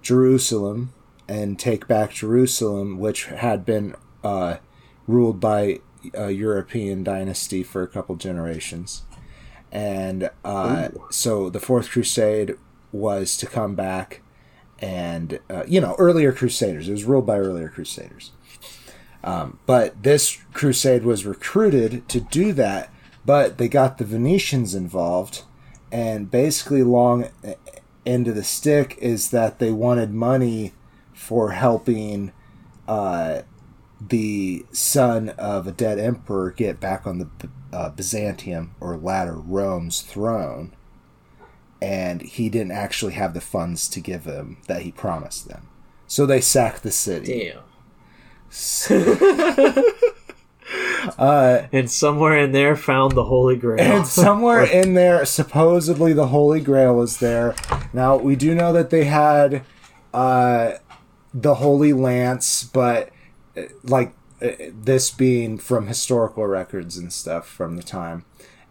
Jerusalem 0.03 0.93
and 1.29 1.59
take 1.59 1.87
back 1.87 2.13
Jerusalem, 2.13 2.99
which 2.99 3.27
had 3.27 3.65
been 3.65 3.95
uh, 4.25 4.57
ruled 5.07 5.41
by 5.41 5.81
a 6.15 6.31
European 6.31 7.05
dynasty 7.05 7.63
for 7.63 7.83
a 7.83 7.89
couple 7.89 8.17
generations. 8.17 9.03
And 9.71 10.31
uh, 10.45 10.89
so 11.11 11.51
the 11.51 11.61
Fourth 11.61 11.91
Crusade 11.91 12.57
was 12.93 13.37
to 13.37 13.47
come 13.47 13.75
back 13.75 14.23
and, 14.81 15.39
uh, 15.49 15.65
you 15.69 15.81
know, 15.81 15.95
earlier 15.99 16.33
Crusaders. 16.33 16.89
It 16.89 16.93
was 16.93 17.05
ruled 17.05 17.27
by 17.27 17.39
earlier 17.39 17.69
Crusaders. 17.69 18.33
Um, 19.23 19.59
but 19.67 20.03
this 20.03 20.39
crusade 20.53 21.05
was 21.05 21.27
recruited 21.27 22.09
to 22.09 22.21
do 22.21 22.53
that, 22.55 22.93
but 23.25 23.59
they 23.59 23.69
got 23.69 23.99
the 23.99 24.05
Venetians 24.05 24.75
involved, 24.75 25.45
and 25.93 26.31
basically, 26.31 26.83
long 26.83 27.29
end 28.07 28.29
of 28.29 28.35
the 28.35 28.45
stick 28.45 28.97
is 28.99 29.31
that 29.31 29.59
they 29.59 29.73
wanted 29.73 30.13
money 30.13 30.73
for 31.13 31.51
helping 31.51 32.33
uh, 32.89 33.43
the 34.01 34.65
son 34.73 35.29
of 35.31 35.67
a 35.67 35.73
dead 35.73 35.99
emperor 35.99 36.51
get 36.51 36.81
back 36.81 37.07
on 37.07 37.19
the 37.19 37.29
uh, 37.73 37.91
Byzantium 37.91 38.75
or 38.81 38.97
latter 38.97 39.35
Rome's 39.35 40.01
throne, 40.01 40.75
and 41.83 42.23
he 42.23 42.49
didn't 42.49 42.73
actually 42.73 43.13
have 43.13 43.35
the 43.35 43.41
funds 43.41 43.89
to 43.91 44.01
give 44.01 44.25
them 44.25 44.57
that 44.67 44.83
he 44.83 44.93
promised 44.93 45.49
them. 45.49 45.69
So 46.07 46.25
they 46.25 46.41
sacked 46.41 46.83
the 46.83 46.91
city. 46.91 47.53
Damn. 47.53 47.63
Uh, 51.19 51.67
And 51.73 51.91
somewhere 51.91 52.37
in 52.39 52.53
there 52.53 52.77
found 52.77 53.13
the 53.13 53.25
Holy 53.25 53.57
Grail. 53.57 53.81
and 53.81 54.07
somewhere 54.07 54.63
in 54.81 54.95
there, 54.95 55.25
supposedly 55.25 56.13
the 56.13 56.29
Holy 56.29 56.61
Grail 56.61 56.95
was 56.95 57.19
there. 57.19 57.55
Now 57.93 58.17
we 58.17 58.37
do 58.37 58.55
know 58.55 58.73
that 58.73 58.91
they 58.91 59.05
had 59.05 59.65
uh, 60.15 60.73
the 61.35 61.57
Holy 61.57 61.93
Lance, 61.93 62.63
but 62.65 63.11
uh, 63.57 63.63
like 63.83 64.13
uh, 64.43 64.51
this 64.73 65.11
being 65.11 65.59
from 65.59 65.87
historical 65.89 66.47
records 66.47 66.97
and 66.97 67.13
stuff 67.13 67.49
from 67.49 67.77
the 67.77 67.83
time, 67.83 68.25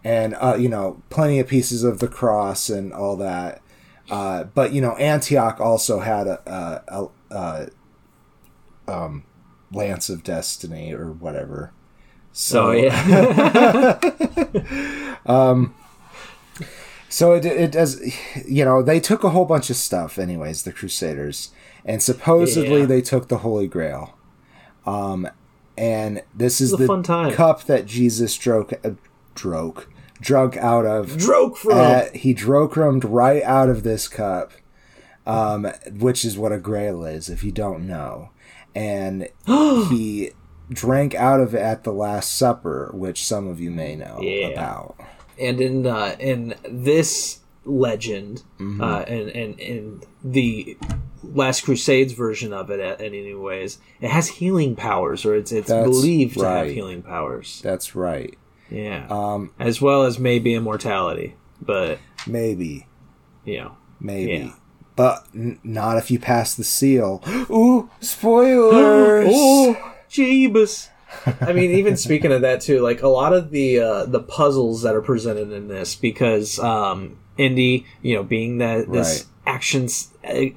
and 0.04 0.36
uh, 0.40 0.56
you 0.58 0.70
know, 0.70 1.02
plenty 1.10 1.40
of 1.40 1.48
pieces 1.48 1.84
of 1.84 2.00
the 2.00 2.08
cross 2.08 2.70
and 2.70 2.94
all 2.94 3.18
that. 3.18 3.62
Uh, 4.10 4.44
but 4.46 4.72
you 4.72 4.82
know, 4.82 4.96
Antioch 4.96 5.60
also 5.60 6.00
had 6.00 6.28
a, 6.28 6.40
a, 6.90 7.10
a, 7.32 7.70
a 8.88 8.94
um, 8.94 9.24
lance 9.72 10.10
of 10.10 10.24
destiny 10.24 10.94
or 10.94 11.12
whatever. 11.12 11.72
So 12.32 12.68
oh 12.68 12.72
yeah. 12.72 14.00
So 17.12 17.34
it 17.34 17.44
it 17.46 17.72
does, 17.72 18.00
you 18.48 18.64
know, 18.64 18.84
they 18.84 19.00
took 19.00 19.24
a 19.24 19.32
whole 19.32 19.46
bunch 19.46 19.70
of 19.72 19.76
stuff, 19.76 20.20
anyways. 20.20 20.62
The 20.64 20.72
Crusaders, 20.72 21.50
and 21.84 22.04
supposedly 22.04 22.82
Yeah. 22.82 22.86
they 22.86 23.02
took 23.02 23.30
the 23.30 23.40
Holy 23.40 23.68
Grail. 23.68 24.16
Um, 24.86 25.28
and 25.76 26.22
this 26.36 26.62
is 26.62 26.72
the 26.72 26.86
fun 26.86 27.02
time. 27.04 27.34
cup 27.34 27.64
that 27.66 27.88
Jesus 27.88 28.38
drunk, 28.38 28.74
uh, 28.86 28.92
drunk, 29.34 29.88
drunk 30.22 30.56
out 30.58 30.86
of. 30.86 31.18
Droke 31.18 31.58
from 31.58 31.72
Uh, 31.78 32.02
he 32.14 32.36
drokrumed 32.36 33.04
right 33.08 33.42
out 33.44 33.70
of 33.70 33.82
this 33.84 34.08
cup, 34.08 34.52
um, 35.26 35.66
which 35.98 36.24
is 36.24 36.38
what 36.38 36.52
a 36.52 36.60
grail 36.60 37.04
is, 37.06 37.28
if 37.28 37.44
you 37.44 37.52
don't 37.52 37.88
know. 37.88 38.30
And 38.80 39.28
he 39.90 40.32
drank 40.70 41.16
out 41.16 41.40
of 41.40 41.54
it 41.54 41.62
at 41.62 41.84
the 41.84 41.92
Last 41.92 42.38
Supper, 42.38 42.92
which 42.94 43.26
some 43.26 43.48
of 43.48 43.60
you 43.60 43.72
may 43.72 43.96
know 43.96 44.20
Yeah. 44.22 44.48
about. 44.48 44.96
and 45.40 45.60
in 45.62 45.86
uh, 45.88 46.16
in 46.20 46.56
this 46.70 47.40
legend, 47.66 48.44
Mm-hmm. 48.60 48.82
uh, 48.82 49.00
and 49.02 49.30
and 49.30 49.60
in 49.60 50.02
the 50.24 50.78
Last 51.24 51.62
Crusades 51.66 52.14
version 52.14 52.54
of 52.54 52.70
it, 52.70 52.80
in 53.02 53.14
any 53.14 53.34
ways, 53.34 53.80
it 54.02 54.10
has 54.10 54.28
healing 54.30 54.76
powers, 54.76 55.26
or 55.26 55.36
it's 55.36 55.52
it's 55.52 55.68
That's 55.68 55.84
believed 55.90 56.40
to 56.40 56.46
have 56.46 56.68
healing 56.70 57.02
powers. 57.02 57.62
That's 57.64 57.96
right. 57.96 58.38
Yeah, 58.72 59.08
Um, 59.10 59.52
as 59.60 59.82
well 59.82 60.04
as 60.04 60.20
maybe 60.20 60.54
immortality, 60.54 61.36
but 61.62 61.98
maybe, 62.28 62.86
you 63.44 63.58
know. 63.58 63.72
maybe. 64.00 64.32
Yeah. 64.46 64.52
But 65.00 65.26
n- 65.34 65.60
not 65.64 65.98
if 65.98 66.12
you 66.12 66.20
pass 66.20 66.56
the 66.56 66.64
seal. 66.66 67.24
Ooh, 67.50 67.90
spoilers! 68.02 69.30
oh, 69.34 69.94
Jeebus. 70.12 70.90
I 71.42 71.54
mean, 71.54 71.72
even 71.72 71.96
speaking 71.96 72.34
of 72.34 72.42
that 72.42 72.60
too, 72.60 72.82
like 72.82 73.02
a 73.02 73.08
lot 73.08 73.32
of 73.32 73.50
the 73.50 73.80
uh, 73.80 74.06
the 74.06 74.20
puzzles 74.20 74.82
that 74.82 74.94
are 74.96 75.02
presented 75.02 75.54
in 75.54 75.70
this, 75.70 75.96
because 75.96 76.60
um, 76.60 77.18
Indy, 77.38 77.86
you 78.02 78.14
know, 78.16 78.24
being 78.24 78.58
that 78.58 78.92
this 78.92 79.26
Right. 79.46 79.56
action 79.56 79.88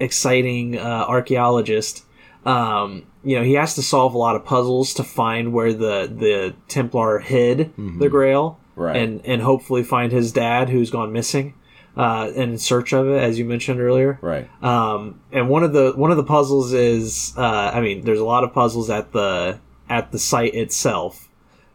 exciting 0.00 0.76
uh, 0.76 1.04
archaeologist, 1.08 2.04
um, 2.44 3.04
you 3.24 3.36
know, 3.36 3.44
he 3.44 3.52
has 3.54 3.74
to 3.76 3.82
solve 3.82 4.14
a 4.14 4.18
lot 4.18 4.34
of 4.36 4.44
puzzles 4.44 4.94
to 4.94 5.04
find 5.04 5.52
where 5.52 5.72
the 5.72 6.10
the 6.12 6.54
Templar 6.68 7.20
hid 7.20 7.72
the 7.76 8.08
Grail, 8.08 8.58
Right. 8.74 8.96
and 8.96 9.20
and 9.24 9.40
hopefully 9.42 9.84
find 9.84 10.10
his 10.12 10.32
dad 10.32 10.68
who's 10.68 10.90
gone 10.90 11.12
missing, 11.12 11.54
uh, 11.96 12.30
in 12.34 12.58
search 12.58 12.92
of 12.92 13.08
it, 13.08 13.22
as 13.22 13.38
you 13.38 13.44
mentioned 13.44 13.80
earlier. 13.80 14.18
Right. 14.20 14.48
Um, 14.62 15.20
and 15.30 15.48
one 15.48 15.62
of 15.62 15.72
the 15.72 15.92
one 15.94 16.10
of 16.10 16.16
the 16.16 16.24
puzzles 16.24 16.72
is, 16.72 17.34
uh, 17.36 17.70
I 17.74 17.80
mean, 17.80 18.04
there's 18.04 18.20
a 18.20 18.24
lot 18.24 18.44
of 18.44 18.52
puzzles 18.52 18.90
at 18.90 19.12
the 19.12 19.58
at 19.88 20.12
the 20.12 20.18
site 20.18 20.54
itself, 20.54 21.28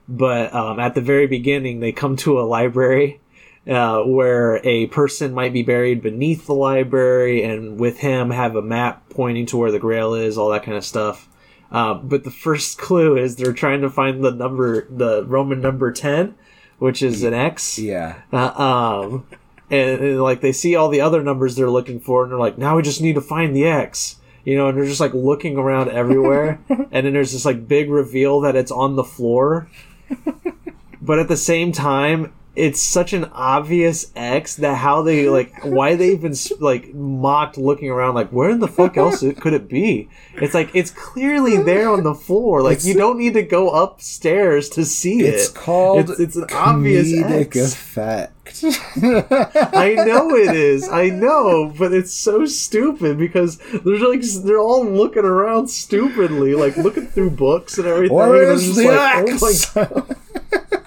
but 0.08 0.54
um, 0.54 0.80
at 0.80 0.96
the 0.96 1.02
very 1.02 1.28
beginning, 1.28 1.80
they 1.80 1.92
come 1.92 2.16
to 2.18 2.40
a 2.40 2.42
library 2.42 3.20
uh, 3.68 4.02
where 4.04 4.62
a 4.64 4.88
person 4.88 5.34
might 5.34 5.54
be 5.54 5.62
buried 5.62 6.02
beneath 6.02 6.48
the 6.48 6.56
library, 6.56 7.44
and 7.44 7.80
with 7.80 8.00
him 8.00 8.30
have 8.32 8.56
a 8.56 8.62
map 8.62 9.10
pointing 9.10 9.46
to 9.48 9.58
where 9.58 9.72
the 9.72 9.80
Grail 9.80 10.14
is, 10.14 10.38
all 10.38 10.50
that 10.50 10.64
kind 10.64 10.78
of 10.78 10.86
stuff. 10.86 11.28
Uh, 11.72 11.94
but 11.96 12.24
the 12.24 12.32
first 12.32 12.78
clue 12.80 13.18
is 13.18 13.36
they're 13.36 13.54
trying 13.54 13.82
to 13.82 13.90
find 13.90 14.24
the 14.24 14.32
number, 14.32 14.88
the 14.90 15.26
Roman 15.26 15.62
number 15.62 15.92
ten, 15.92 16.36
which 16.80 17.04
is 17.04 17.24
an 17.24 17.34
X. 17.34 17.78
Yeah. 17.78 18.22
Uh, 18.32 19.04
um, 19.04 19.28
and, 19.70 20.02
and, 20.02 20.22
like 20.22 20.42
they 20.42 20.52
see 20.52 20.76
all 20.76 20.90
the 20.90 21.02
other 21.02 21.24
numbers 21.24 21.56
they're 21.56 21.70
looking 21.70 22.00
for, 22.00 22.24
and 22.24 22.32
they're 22.32 22.40
like, 22.40 22.58
now 22.58 22.76
we 22.76 22.82
just 22.82 23.02
need 23.02 23.16
to 23.16 23.22
find 23.22 23.56
the 23.56 23.66
X, 23.66 24.18
you 24.44 24.58
know. 24.58 24.70
And 24.70 24.78
they're 24.78 24.86
just 24.86 25.02
like 25.02 25.14
looking 25.14 25.58
around 25.58 25.90
everywhere, 25.90 26.60
and 26.70 27.06
then 27.06 27.14
there's 27.14 27.34
this 27.34 27.46
like 27.46 27.68
big 27.68 27.90
reveal 27.90 28.42
that 28.42 28.56
it's 28.56 28.72
on 28.72 28.96
the 28.96 29.04
floor, 29.04 29.70
but 31.02 31.20
at 31.20 31.28
the 31.28 31.38
same 31.38 31.72
time. 31.72 32.34
It's 32.58 32.82
such 32.82 33.13
an 33.13 33.26
obvious 33.34 34.12
X 34.15 34.56
that 34.56 34.78
how 34.78 35.04
they 35.04 35.30
like 35.30 35.54
why 35.63 35.96
they 35.96 36.12
even 36.13 36.34
like 36.60 36.91
mocked 36.91 37.56
looking 37.56 37.91
around 37.91 38.15
like 38.15 38.30
where 38.32 38.50
in 38.50 38.60
the 38.60 38.67
fuck 38.67 38.98
else 38.98 39.24
could 39.39 39.54
it 39.54 39.70
be? 39.70 40.10
It's 40.34 40.56
like 40.56 40.72
it's 40.74 40.89
clearly 40.89 41.58
there 41.58 41.88
on 41.88 42.02
the 42.04 42.15
floor. 42.15 42.63
Like 42.63 42.84
you 42.84 42.96
don't 42.96 43.20
need 43.20 43.36
to 43.36 43.43
go 43.43 43.70
upstairs 43.70 44.70
to 44.70 44.86
see 44.86 45.20
it. 45.20 45.36
It's 45.36 45.50
called 45.50 46.10
it's, 46.10 46.20
it's 46.20 46.36
an 46.36 46.48
obvious 46.52 47.13
X. 47.13 47.74
effect. 47.74 48.63
I 48.63 49.93
know 50.08 50.36
it 50.36 50.56
is. 50.56 50.89
I 50.89 51.10
know, 51.10 51.72
but 51.78 51.93
it's 51.93 52.13
so 52.13 52.48
stupid 52.48 53.20
because 53.20 53.58
they're 53.86 54.00
like 54.00 54.22
they're 54.22 54.58
all 54.58 54.84
looking 54.84 55.26
around 55.26 55.67
stupidly, 55.67 56.56
like 56.56 56.76
looking 56.76 57.06
through 57.06 57.32
books 57.32 57.78
and 57.78 57.86
everything. 57.86 58.17
Where 58.17 58.52
is 58.52 58.70
it's 58.70 58.78
the 58.78 58.88
like, 58.88 59.76
oh 59.78 60.08
X? 60.08 60.78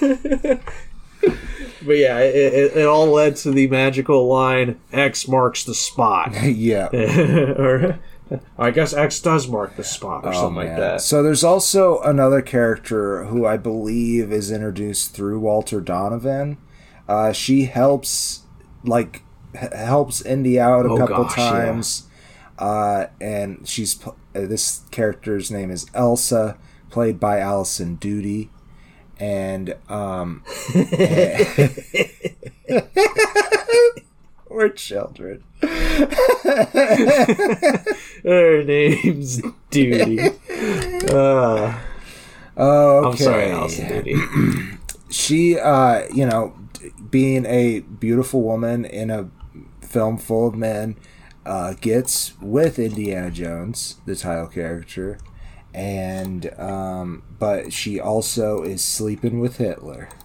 But 1.86 1.98
yeah, 1.98 2.18
it, 2.20 2.34
it, 2.34 2.76
it 2.78 2.86
all 2.86 3.06
led 3.08 3.36
to 3.36 3.50
the 3.50 3.66
magical 3.66 4.26
line 4.26 4.80
"X 4.92 5.28
marks 5.28 5.64
the 5.64 5.74
spot," 5.74 6.32
yeah. 6.44 6.86
or 6.92 7.98
I 8.56 8.70
guess 8.70 8.94
X 8.94 9.20
does 9.20 9.48
mark 9.48 9.76
the 9.76 9.84
spot, 9.84 10.24
or 10.24 10.32
something 10.32 10.66
like 10.66 10.76
Oh, 10.78 10.80
that. 10.80 11.00
So 11.02 11.22
there's 11.22 11.44
also 11.44 12.00
another 12.00 12.40
character 12.40 13.24
who 13.24 13.44
I 13.44 13.58
believe 13.58 14.32
is 14.32 14.50
introduced 14.50 15.12
through 15.14 15.40
Walter 15.40 15.80
Donovan. 15.82 16.56
Uh, 17.06 17.32
she 17.32 17.64
helps, 17.66 18.44
like, 18.82 19.22
h- 19.54 19.72
helps 19.74 20.22
Indy 20.22 20.58
out 20.58 20.86
a 20.86 20.90
Oh, 20.90 20.96
couple 20.96 21.24
gosh, 21.24 21.36
yeah. 21.36 21.50
times, 21.50 22.02
uh, 22.58 23.06
and 23.20 23.68
she's 23.68 23.98
uh, 24.06 24.12
this 24.32 24.82
character's 24.90 25.50
name 25.50 25.70
is 25.70 25.84
Elsa, 25.92 26.56
played 26.88 27.20
by 27.20 27.40
Alison 27.40 27.96
Doody, 27.96 28.48
and 29.18 29.74
um, 29.88 30.42
we're 34.48 34.68
children. 34.70 35.42
Her 38.24 38.62
name's 38.64 39.42
Doody. 39.70 40.20
Uh, 41.10 41.78
Oh, 42.56 42.98
okay. 42.98 43.08
I'm 43.08 43.16
sorry, 43.16 43.50
Alison 43.50 43.88
Doody. 43.88 44.14
she 45.10 45.58
uh 45.58 46.02
you 46.14 46.24
know 46.24 46.54
being 47.10 47.44
a 47.46 47.80
beautiful 47.80 48.42
woman 48.42 48.84
in 48.84 49.10
a 49.10 49.28
film 49.80 50.16
full 50.18 50.46
of 50.48 50.54
men 50.54 50.96
uh 51.46 51.74
gets 51.80 52.32
with 52.40 52.78
indiana 52.78 53.30
jones 53.30 53.96
the 54.06 54.16
title 54.16 54.46
character 54.46 55.18
and 55.74 56.50
um 56.58 57.22
but 57.38 57.72
she 57.72 57.98
also 58.00 58.62
is 58.62 58.82
sleeping 58.82 59.40
with 59.40 59.56
hitler 59.58 60.08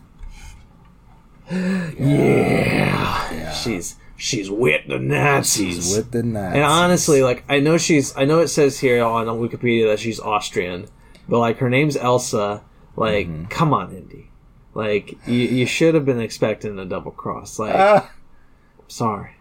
Yeah. 2.00 3.52
She's 3.54 3.96
she's 4.16 4.50
with 4.52 4.88
the 4.88 5.00
Nazis. 5.00 5.76
she's 5.88 5.96
with 5.98 6.12
the 6.12 6.22
Nazis. 6.24 6.56
and 6.56 6.64
honestly, 6.64 7.24
like 7.24 7.44
I 7.50 7.60
know 7.60 7.78
she's 7.78 8.16
I 8.16 8.26
know 8.26 8.40
it 8.40 8.50
says 8.50 8.80
here 8.80 9.04
on 9.04 9.26
Wikipedia 9.26 9.90
that 9.90 10.00
she's 10.00 10.20
Austrian, 10.20 10.88
but 11.28 11.40
like 11.40 11.58
her 11.58 11.70
name's 11.70 11.98
Elsa. 11.98 12.62
Like, 12.96 13.28
Mm-hmm. 13.28 13.46
come 13.46 13.74
on, 13.74 13.92
Indy. 13.96 14.30
Like 14.74 15.18
you, 15.26 15.38
you 15.40 15.66
should 15.66 15.96
have 15.96 16.06
been 16.06 16.20
expecting 16.20 16.78
a 16.78 16.86
double 16.86 17.12
cross. 17.12 17.58
Like, 17.58 17.74
Ah, 17.76 18.12
sorry. 18.88 19.32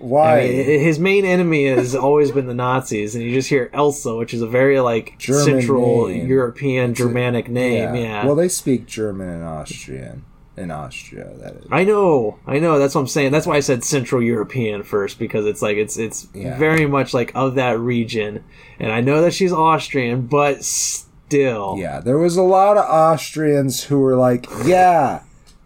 Why 0.00 0.40
I 0.40 0.48
mean, 0.48 0.80
his 0.80 0.98
main 0.98 1.24
enemy 1.24 1.66
has 1.66 1.94
always 1.94 2.30
been 2.30 2.46
the 2.46 2.54
Nazis, 2.54 3.14
and 3.14 3.22
you 3.24 3.32
just 3.34 3.48
hear 3.48 3.70
Elsa, 3.72 4.16
which 4.16 4.32
is 4.34 4.42
a 4.42 4.46
very 4.46 4.80
like 4.80 5.18
German 5.18 5.44
Central 5.44 6.08
name. 6.08 6.26
European 6.26 6.94
Germanic 6.94 7.48
name. 7.48 7.94
Yeah. 7.94 8.24
well 8.26 8.34
they 8.34 8.48
speak 8.48 8.86
german 8.86 9.28
and 9.28 9.44
austrian 9.44 10.24
in 10.56 10.70
austria 10.70 11.30
that 11.40 11.54
is 11.56 11.64
I 11.70 11.84
know, 11.84 12.38
I 12.46 12.58
know. 12.58 12.78
That's 12.78 12.94
what 12.94 13.02
I'm 13.02 13.06
saying. 13.06 13.32
That's 13.32 13.46
why 13.46 13.56
I 13.56 13.60
said 13.60 13.82
Central 13.84 14.20
European 14.22 14.82
first 14.82 15.18
because 15.18 15.46
it's 15.46 15.62
like 15.62 15.76
it's 15.76 15.96
it's 15.96 16.26
Yeah. 16.34 16.58
very 16.58 16.86
much 16.86 17.14
like 17.14 17.32
of 17.34 17.54
that 17.54 17.78
region, 17.78 18.44
and 18.78 18.90
I 18.92 19.00
know 19.00 19.22
that 19.22 19.32
she's 19.32 19.52
Austrian, 19.52 20.22
but 20.26 20.62
still, 20.64 21.76
Yeah, 21.78 22.00
there 22.00 22.18
was 22.18 22.36
a 22.36 22.42
lot 22.42 22.76
of 22.76 22.84
Austrians 22.84 23.84
who 23.84 24.00
were 24.00 24.16
like, 24.16 24.46
"Yeah, 24.64 25.20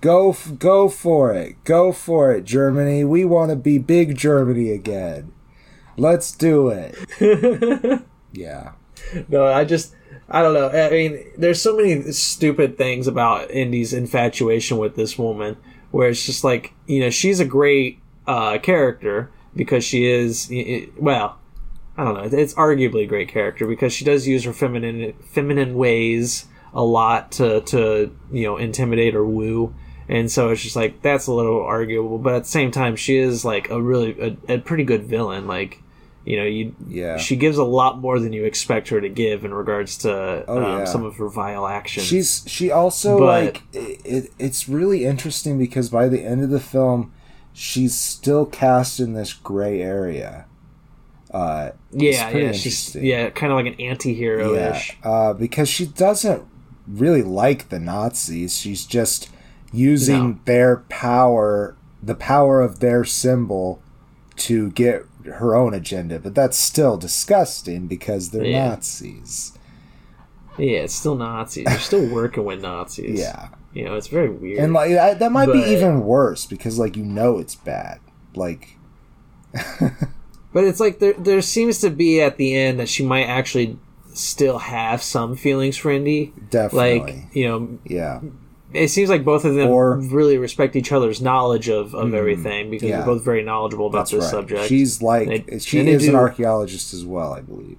go 0.04 0.30
f- 0.30 0.58
go 0.58 0.90
for 0.90 1.32
it. 1.32 1.64
Go 1.64 1.90
for 1.90 2.30
it, 2.30 2.44
Germany. 2.44 3.04
We 3.04 3.24
want 3.24 3.48
to 3.50 3.56
be 3.56 3.78
big 3.78 4.18
Germany 4.18 4.70
again. 4.70 5.32
Let's 5.96 6.30
do 6.30 6.68
it." 6.68 6.94
yeah. 8.32 8.72
No, 9.28 9.46
I 9.46 9.64
just 9.64 9.94
I 10.28 10.42
don't 10.42 10.52
know. 10.52 10.68
I 10.68 10.90
mean, 10.90 11.24
there's 11.38 11.62
so 11.62 11.74
many 11.74 12.12
stupid 12.12 12.76
things 12.76 13.06
about 13.06 13.50
Indy's 13.50 13.94
infatuation 13.94 14.76
with 14.76 14.94
this 14.94 15.18
woman, 15.18 15.56
where 15.90 16.10
it's 16.10 16.26
just 16.26 16.44
like 16.44 16.74
you 16.86 17.00
know 17.00 17.08
she's 17.08 17.40
a 17.40 17.46
great 17.46 17.98
uh, 18.26 18.58
character 18.58 19.30
because 19.56 19.84
she 19.84 20.04
is 20.04 20.52
well. 20.98 21.38
I 21.96 22.04
don't 22.04 22.14
know. 22.14 22.38
It's 22.38 22.54
arguably 22.54 23.04
a 23.04 23.06
great 23.06 23.28
character 23.28 23.66
because 23.66 23.94
she 23.94 24.04
does 24.04 24.28
use 24.28 24.44
her 24.44 24.52
feminine 24.52 25.14
feminine 25.32 25.74
ways 25.76 26.44
a 26.74 26.82
lot 26.84 27.32
to 27.32 27.62
to 27.62 28.14
you 28.30 28.42
know 28.42 28.58
intimidate 28.58 29.14
or 29.14 29.24
woo, 29.24 29.74
and 30.08 30.30
so 30.30 30.50
it's 30.50 30.62
just 30.62 30.76
like 30.76 31.02
that's 31.02 31.26
a 31.26 31.32
little 31.32 31.62
arguable. 31.62 32.18
But 32.18 32.34
at 32.34 32.42
the 32.44 32.48
same 32.48 32.70
time, 32.70 32.96
she 32.96 33.16
is 33.16 33.44
like 33.44 33.70
a 33.70 33.80
really 33.80 34.36
a, 34.48 34.54
a 34.54 34.58
pretty 34.58 34.84
good 34.84 35.04
villain. 35.04 35.46
Like 35.46 35.80
you 36.24 36.38
know, 36.38 36.44
you 36.44 36.74
Yeah. 36.88 37.18
she 37.18 37.36
gives 37.36 37.58
a 37.58 37.64
lot 37.64 37.98
more 37.98 38.18
than 38.18 38.32
you 38.32 38.44
expect 38.44 38.88
her 38.88 38.98
to 39.00 39.08
give 39.10 39.44
in 39.44 39.52
regards 39.52 39.98
to 39.98 40.44
Oh, 40.48 40.56
um, 40.56 40.78
yeah. 40.80 40.84
some 40.86 41.04
of 41.04 41.16
her 41.16 41.28
vile 41.28 41.66
actions. 41.66 42.06
She's 42.06 42.42
she 42.46 42.70
also 42.70 43.18
But- 43.18 43.24
like 43.26 43.62
it, 43.74 44.00
it. 44.04 44.30
It's 44.38 44.68
really 44.68 45.04
interesting 45.04 45.58
because 45.58 45.90
by 45.90 46.08
the 46.08 46.22
end 46.22 46.42
of 46.42 46.48
the 46.50 46.60
film, 46.60 47.12
she's 47.52 47.94
still 47.94 48.46
cast 48.46 49.00
in 49.00 49.12
this 49.12 49.32
gray 49.34 49.82
area. 49.82 50.46
Uh, 51.30 51.72
yeah, 51.90 52.30
yeah, 52.30 52.52
she's 52.52 52.94
yeah, 52.94 53.28
kind 53.30 53.50
of 53.50 53.56
like 53.56 53.66
an 53.66 53.80
anti-hero 53.80 54.54
yeah, 54.54 54.76
ish. 54.76 54.96
uh, 55.02 55.32
because 55.32 55.68
she 55.68 55.84
doesn't 55.84 56.44
really 56.86 57.22
like 57.22 57.70
the 57.70 57.80
Nazis. 57.80 58.56
She's 58.56 58.86
just 58.86 59.28
using 59.74 60.28
No. 60.30 60.38
their 60.44 60.76
power, 60.88 61.76
the 62.02 62.14
power 62.14 62.60
of 62.62 62.80
their 62.80 63.04
symbol, 63.04 63.80
to 64.36 64.70
get 64.72 65.04
her 65.24 65.54
own 65.54 65.74
agenda. 65.74 66.18
But 66.18 66.34
that's 66.34 66.56
still 66.58 66.96
disgusting 66.96 67.86
because 67.86 68.30
they're 68.30 68.44
Yeah. 68.44 68.68
Nazis. 68.70 69.52
Yeah, 70.58 70.80
it's 70.80 70.94
still 70.94 71.16
Nazis. 71.16 71.64
They're 71.64 71.78
still 71.78 72.06
working 72.12 72.44
with 72.44 72.60
Nazis. 72.62 73.18
Yeah. 73.20 73.48
you 73.72 73.84
know, 73.84 73.96
it's 73.96 74.06
very 74.06 74.30
weird. 74.30 74.60
And 74.60 74.72
like 74.72 74.92
I, 74.92 75.14
that 75.14 75.32
might 75.32 75.46
But- 75.46 75.54
be 75.54 75.70
even 75.72 76.04
worse 76.04 76.46
because 76.46 76.78
like 76.78 76.96
you 76.96 77.04
know 77.04 77.38
it's 77.38 77.56
bad. 77.56 77.98
Like 78.36 78.76
But 80.52 80.62
it's 80.64 80.78
like 80.78 81.00
there 81.00 81.14
there 81.14 81.42
seems 81.42 81.78
to 81.80 81.90
be 81.90 82.20
at 82.20 82.36
the 82.36 82.54
end 82.56 82.78
that 82.78 82.88
she 82.88 83.04
might 83.04 83.24
actually 83.24 83.76
still 84.12 84.58
have 84.58 85.02
some 85.02 85.34
feelings 85.34 85.76
for 85.76 85.90
Indy. 85.90 86.32
definitely. 86.50 87.00
Like, 87.00 87.34
you 87.34 87.48
know, 87.48 87.78
yeah. 87.84 88.20
It 88.74 88.88
seems 88.88 89.08
like 89.08 89.24
both 89.24 89.44
of 89.44 89.54
them 89.54 89.68
Or- 89.70 89.96
really 89.98 90.36
respect 90.38 90.76
each 90.76 90.92
other's 90.92 91.20
knowledge 91.22 91.68
of, 91.68 91.94
of 91.94 92.12
everything 92.14 92.70
because 92.70 92.88
yeah. 92.88 92.96
they're 92.98 93.06
both 93.06 93.24
very 93.24 93.42
knowledgeable 93.42 93.86
about 93.86 93.98
That's 94.00 94.10
this 94.12 94.24
right. 94.24 94.30
subject. 94.30 94.68
She's 94.68 95.00
like 95.00 95.46
They- 95.46 95.58
she 95.58 95.78
is 95.88 96.08
an 96.08 96.14
archaeologist 96.14 96.92
as 96.92 97.04
well, 97.06 97.32
I 97.32 97.40
believe. 97.40 97.78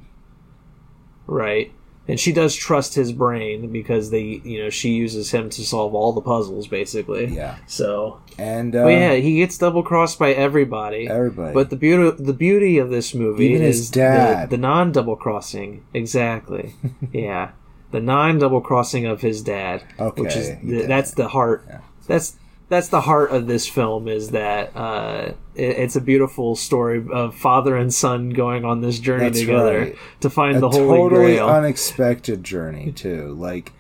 right. 1.28 1.72
And 2.08 2.20
she 2.20 2.32
does 2.32 2.56
trust 2.56 2.94
his 2.94 3.12
brain 3.12 3.72
because 3.72 4.12
they, 4.12 4.40
you 4.44 4.60
know, 4.64 4.70
she 4.70 4.92
uses 4.92 5.32
him 5.32 5.50
to 5.50 5.64
solve 5.66 5.96
all 5.96 6.14
the 6.14 6.22
puzzles 6.22 6.68
basically. 6.68 7.26
Yeah. 7.34 7.56
So, 7.66 8.20
And 8.38 8.76
uh, 8.76 8.86
yeah, 8.86 9.14
he 9.16 9.38
gets 9.38 9.58
double 9.58 9.82
crossed 9.82 10.20
by 10.20 10.32
everybody. 10.32 11.08
everybody. 11.10 11.52
But 11.56 11.72
the 11.72 11.76
beauty, 11.76 12.16
the 12.24 12.34
beauty 12.34 12.78
of 12.78 12.92
this 12.92 13.16
movie 13.16 13.46
Even 13.48 13.64
his 13.64 13.80
is 13.80 13.90
dad. 13.90 14.52
the, 14.52 14.58
the 14.58 14.62
non 14.62 14.92
double 14.92 15.16
crossing. 15.16 15.84
Exactly. 15.96 16.76
yeah, 17.12 17.54
the 17.96 18.02
non 18.02 18.38
double 18.40 18.60
crossing 18.62 19.06
of 19.06 19.22
his 19.22 19.42
dad. 19.42 19.82
which 20.18 20.36
is 20.36 20.50
the, 20.62 20.86
that's 20.86 21.12
the 21.14 21.30
heart. 21.30 21.64
Yeah. 21.68 21.80
That's 22.08 22.36
that's 22.68 22.90
the 22.90 23.02
heart 23.02 23.32
of 23.32 23.48
this 23.48 23.68
film. 23.68 24.08
Is 24.10 24.32
that 24.32 24.76
uh, 24.76 25.32
it, 25.56 25.78
it's 25.78 25.96
a 25.96 26.02
beautiful 26.02 26.56
story 26.56 27.04
of 27.12 27.36
father 27.36 27.78
and 27.78 27.94
son 27.94 28.32
going 28.32 28.66
on 28.66 28.82
this 28.82 29.00
journey 29.00 29.26
That's 29.26 29.40
together 29.40 29.80
right. 29.80 29.96
to 30.22 30.30
find 30.30 30.58
a 30.58 30.60
the 30.60 30.70
holy 30.70 30.88
totally 30.88 31.36
grail. 31.36 31.48
unexpected 31.48 32.44
journey 32.44 32.92
too. 32.92 33.34
Like 33.34 33.72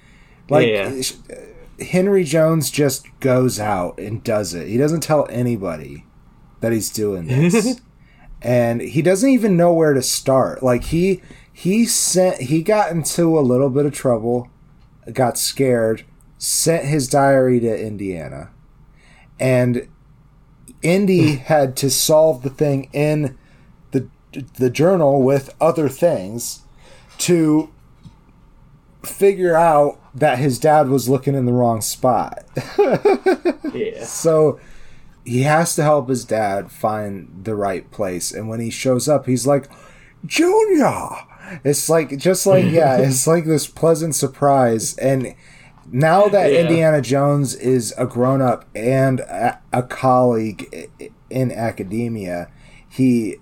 like 0.49 0.67
Yeah. 0.67 1.01
Henry 1.79 2.23
Jones 2.23 2.71
just 2.71 3.05
goes 3.19 3.59
out 3.59 3.97
and 3.99 4.23
does 4.23 4.53
it. 4.53 4.69
He 4.69 4.77
doesn't 4.77 5.01
tell 5.01 5.27
anybody 5.29 6.05
that 6.61 6.71
he's 6.71 6.89
doing 6.89 7.27
this. 7.27 7.81
and 8.41 8.79
he 8.79 9.01
doesn't 9.01 9.29
even 9.29 9.57
know 9.57 9.73
where 9.73 9.93
to 9.93 10.01
start. 10.01 10.63
Like 10.63 10.85
he 10.85 11.21
he 11.57 11.85
sent 11.85 12.41
he 12.41 12.61
got 12.61 12.91
into 12.91 13.39
a 13.39 13.39
little 13.39 13.69
bit 13.69 13.85
of 13.85 13.93
trouble, 13.93 14.49
got 15.13 15.37
scared, 15.37 16.03
sent 16.37 16.83
his 16.83 17.07
diary 17.07 17.61
to 17.61 17.81
Indiana. 17.81 18.49
And 19.39 19.87
Indy 20.81 21.35
had 21.37 21.77
to 21.77 21.89
solve 21.89 22.41
the 22.43 22.49
thing 22.49 22.89
in 22.91 23.37
the 23.91 24.09
the 24.57 24.69
journal 24.69 25.21
with 25.21 25.55
other 25.61 25.87
things 25.87 26.63
to 27.19 27.71
figure 29.01 29.55
out 29.55 29.97
that 30.13 30.39
his 30.39 30.59
dad 30.59 30.89
was 30.89 31.07
looking 31.07 31.35
in 31.35 31.45
the 31.45 31.53
wrong 31.53 31.79
spot. 31.79 32.43
yeah, 33.73 34.03
So 34.03 34.59
he 35.23 35.43
has 35.43 35.73
to 35.75 35.83
help 35.83 36.09
his 36.09 36.25
dad 36.25 36.69
find 36.69 37.45
the 37.45 37.55
right 37.55 37.89
place. 37.91 38.33
And 38.33 38.49
when 38.49 38.59
he 38.59 38.69
shows 38.69 39.07
up, 39.07 39.25
he's 39.25 39.47
like, 39.47 39.69
Junior! 40.25 41.07
It's 41.63 41.89
like, 41.89 42.17
just 42.17 42.45
like, 42.45 42.65
yeah, 42.65 42.97
it's 42.99 43.27
like 43.27 43.45
this 43.45 43.67
pleasant 43.67 44.15
surprise. 44.15 44.95
And 44.97 45.35
now 45.91 46.27
that 46.27 46.51
Yeah. 46.51 46.61
Indiana 46.61 47.01
Jones 47.01 47.53
is 47.55 47.93
a 47.97 48.05
grown 48.05 48.41
up 48.41 48.65
and 48.75 49.19
a, 49.21 49.59
a 49.73 49.83
colleague 49.83 50.89
in 51.29 51.51
academia, 51.51 52.49
he 52.89 53.37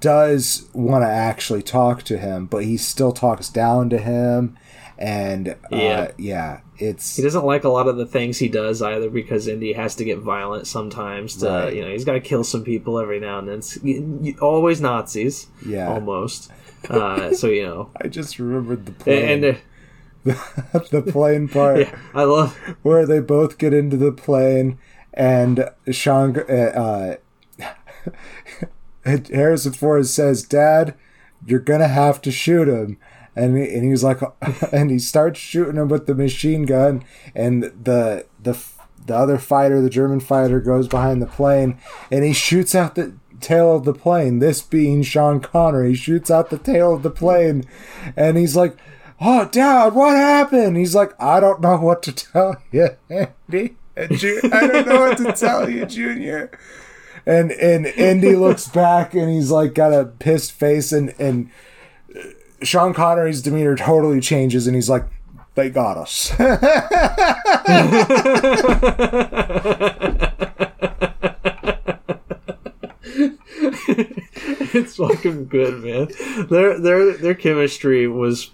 does 0.00 0.68
want 0.72 1.02
to 1.02 1.08
actually 1.08 1.62
talk 1.62 2.02
to 2.04 2.18
him, 2.18 2.46
but 2.46 2.64
he 2.64 2.76
still 2.76 3.12
talks 3.12 3.48
down 3.48 3.90
to 3.90 3.98
him. 3.98 4.56
And 4.98 5.48
uh, 5.50 5.54
Yeah. 5.70 6.10
yeah, 6.16 6.60
it's 6.78 7.16
he 7.16 7.22
doesn't 7.22 7.44
like 7.44 7.64
a 7.64 7.68
lot 7.68 7.86
of 7.86 7.96
the 7.98 8.06
things 8.06 8.38
he 8.38 8.48
does 8.48 8.80
either 8.80 9.10
because 9.10 9.46
Indy 9.46 9.74
has 9.74 9.94
to 9.96 10.04
get 10.04 10.18
violent 10.20 10.66
sometimes. 10.66 11.36
To 11.36 11.48
Right. 11.48 11.74
you 11.74 11.82
know, 11.82 11.90
he's 11.90 12.04
got 12.06 12.12
to 12.14 12.20
kill 12.20 12.44
some 12.44 12.64
people 12.64 12.98
every 12.98 13.20
now 13.20 13.38
and 13.38 13.46
then. 13.48 13.58
It's- 13.58 14.40
always 14.40 14.80
Nazis. 14.80 15.48
Yeah. 15.66 15.88
almost. 15.92 16.50
Uh, 16.88 17.32
so 17.34 17.48
you 17.48 17.64
know, 17.66 17.90
I 18.02 18.08
just 18.08 18.38
remembered 18.38 18.86
the 18.86 18.92
plane. 18.92 19.24
and, 19.24 19.44
and 19.44 20.36
uh, 20.74 20.78
the 20.90 21.02
plane 21.02 21.48
part 21.48 21.78
yeah, 21.80 21.98
I 22.14 22.24
love. 22.24 22.56
where 22.82 23.06
they 23.06 23.20
both 23.20 23.58
get 23.58 23.72
into 23.72 23.96
the 23.96 24.12
plane 24.12 24.78
and 25.14 25.70
Sean 25.90 26.36
uh, 26.38 27.16
uh, 27.62 27.72
Harrison 29.04 29.72
Ford 29.72 30.06
says, 30.06 30.42
"Dad, 30.42 30.94
you're 31.46 31.60
gonna 31.60 31.88
have 31.88 32.20
to 32.22 32.30
shoot 32.30 32.68
him." 32.68 32.98
And 33.34 33.56
he, 33.56 33.74
and 33.74 33.84
he's 33.84 34.02
like, 34.02 34.20
and 34.72 34.90
he 34.90 34.98
starts 34.98 35.38
shooting 35.38 35.76
him 35.76 35.88
with 35.88 36.06
the 36.06 36.14
machine 36.14 36.64
gun, 36.64 37.04
and 37.34 37.64
the 37.64 38.26
the 38.42 38.58
the 39.06 39.14
other 39.16 39.38
fighter, 39.38 39.80
the 39.80 39.90
German 39.90 40.20
fighter, 40.20 40.60
goes 40.60 40.88
behind 40.88 41.22
the 41.22 41.26
plane, 41.26 41.78
and 42.10 42.24
he 42.24 42.32
shoots 42.32 42.74
out 42.74 42.94
the 42.94 43.14
tail 43.40 43.74
of 43.76 43.84
the 43.84 43.92
plane. 43.94 44.38
This 44.38 44.62
being 44.62 45.02
Sean 45.02 45.40
Connery, 45.40 45.90
he 45.90 45.94
shoots 45.94 46.30
out 46.30 46.50
the 46.50 46.58
tail 46.58 46.94
of 46.94 47.02
the 47.02 47.10
plane, 47.10 47.64
and 48.16 48.36
he's 48.36 48.56
like, 48.56 48.76
"Oh, 49.20 49.46
Dad, 49.50 49.94
what 49.94 50.16
happened?" 50.16 50.76
He's 50.76 50.94
like, 50.94 51.12
"I 51.20 51.40
don't 51.40 51.60
know 51.60 51.76
what 51.78 52.02
to 52.04 52.12
tell 52.12 52.56
you, 52.72 52.90
Andy. 53.08 53.76
Ju- 54.10 54.40
I 54.52 54.66
don't 54.66 54.86
know 54.86 55.00
what 55.00 55.16
to 55.18 55.32
tell 55.32 55.68
you, 55.70 55.86
Junior." 55.86 56.50
And 57.24 57.50
and 57.52 57.86
Andy 57.86 58.36
looks 58.36 58.68
back, 58.82 59.14
and 59.14 59.30
he's 59.30 59.50
like 59.50 59.74
got 59.74 59.92
a 59.92 60.04
pissed 60.04 60.52
face, 60.52 60.92
and 60.92 61.14
and 61.18 61.50
uh, 62.14 62.20
Sean 62.62 62.92
Connery's 62.94 63.42
demeanor 63.42 63.76
totally 63.76 64.20
changes, 64.20 64.66
and 64.66 64.76
he's 64.76 64.90
like, 64.90 65.04
"They 65.54 65.70
got 65.70 65.96
us." 65.96 66.32
it's 74.76 74.96
fucking 74.96 75.46
good, 75.48 75.82
man. 75.82 76.46
Their 76.48 76.78
their 76.78 77.12
their 77.16 77.34
chemistry 77.34 78.06
was 78.08 78.50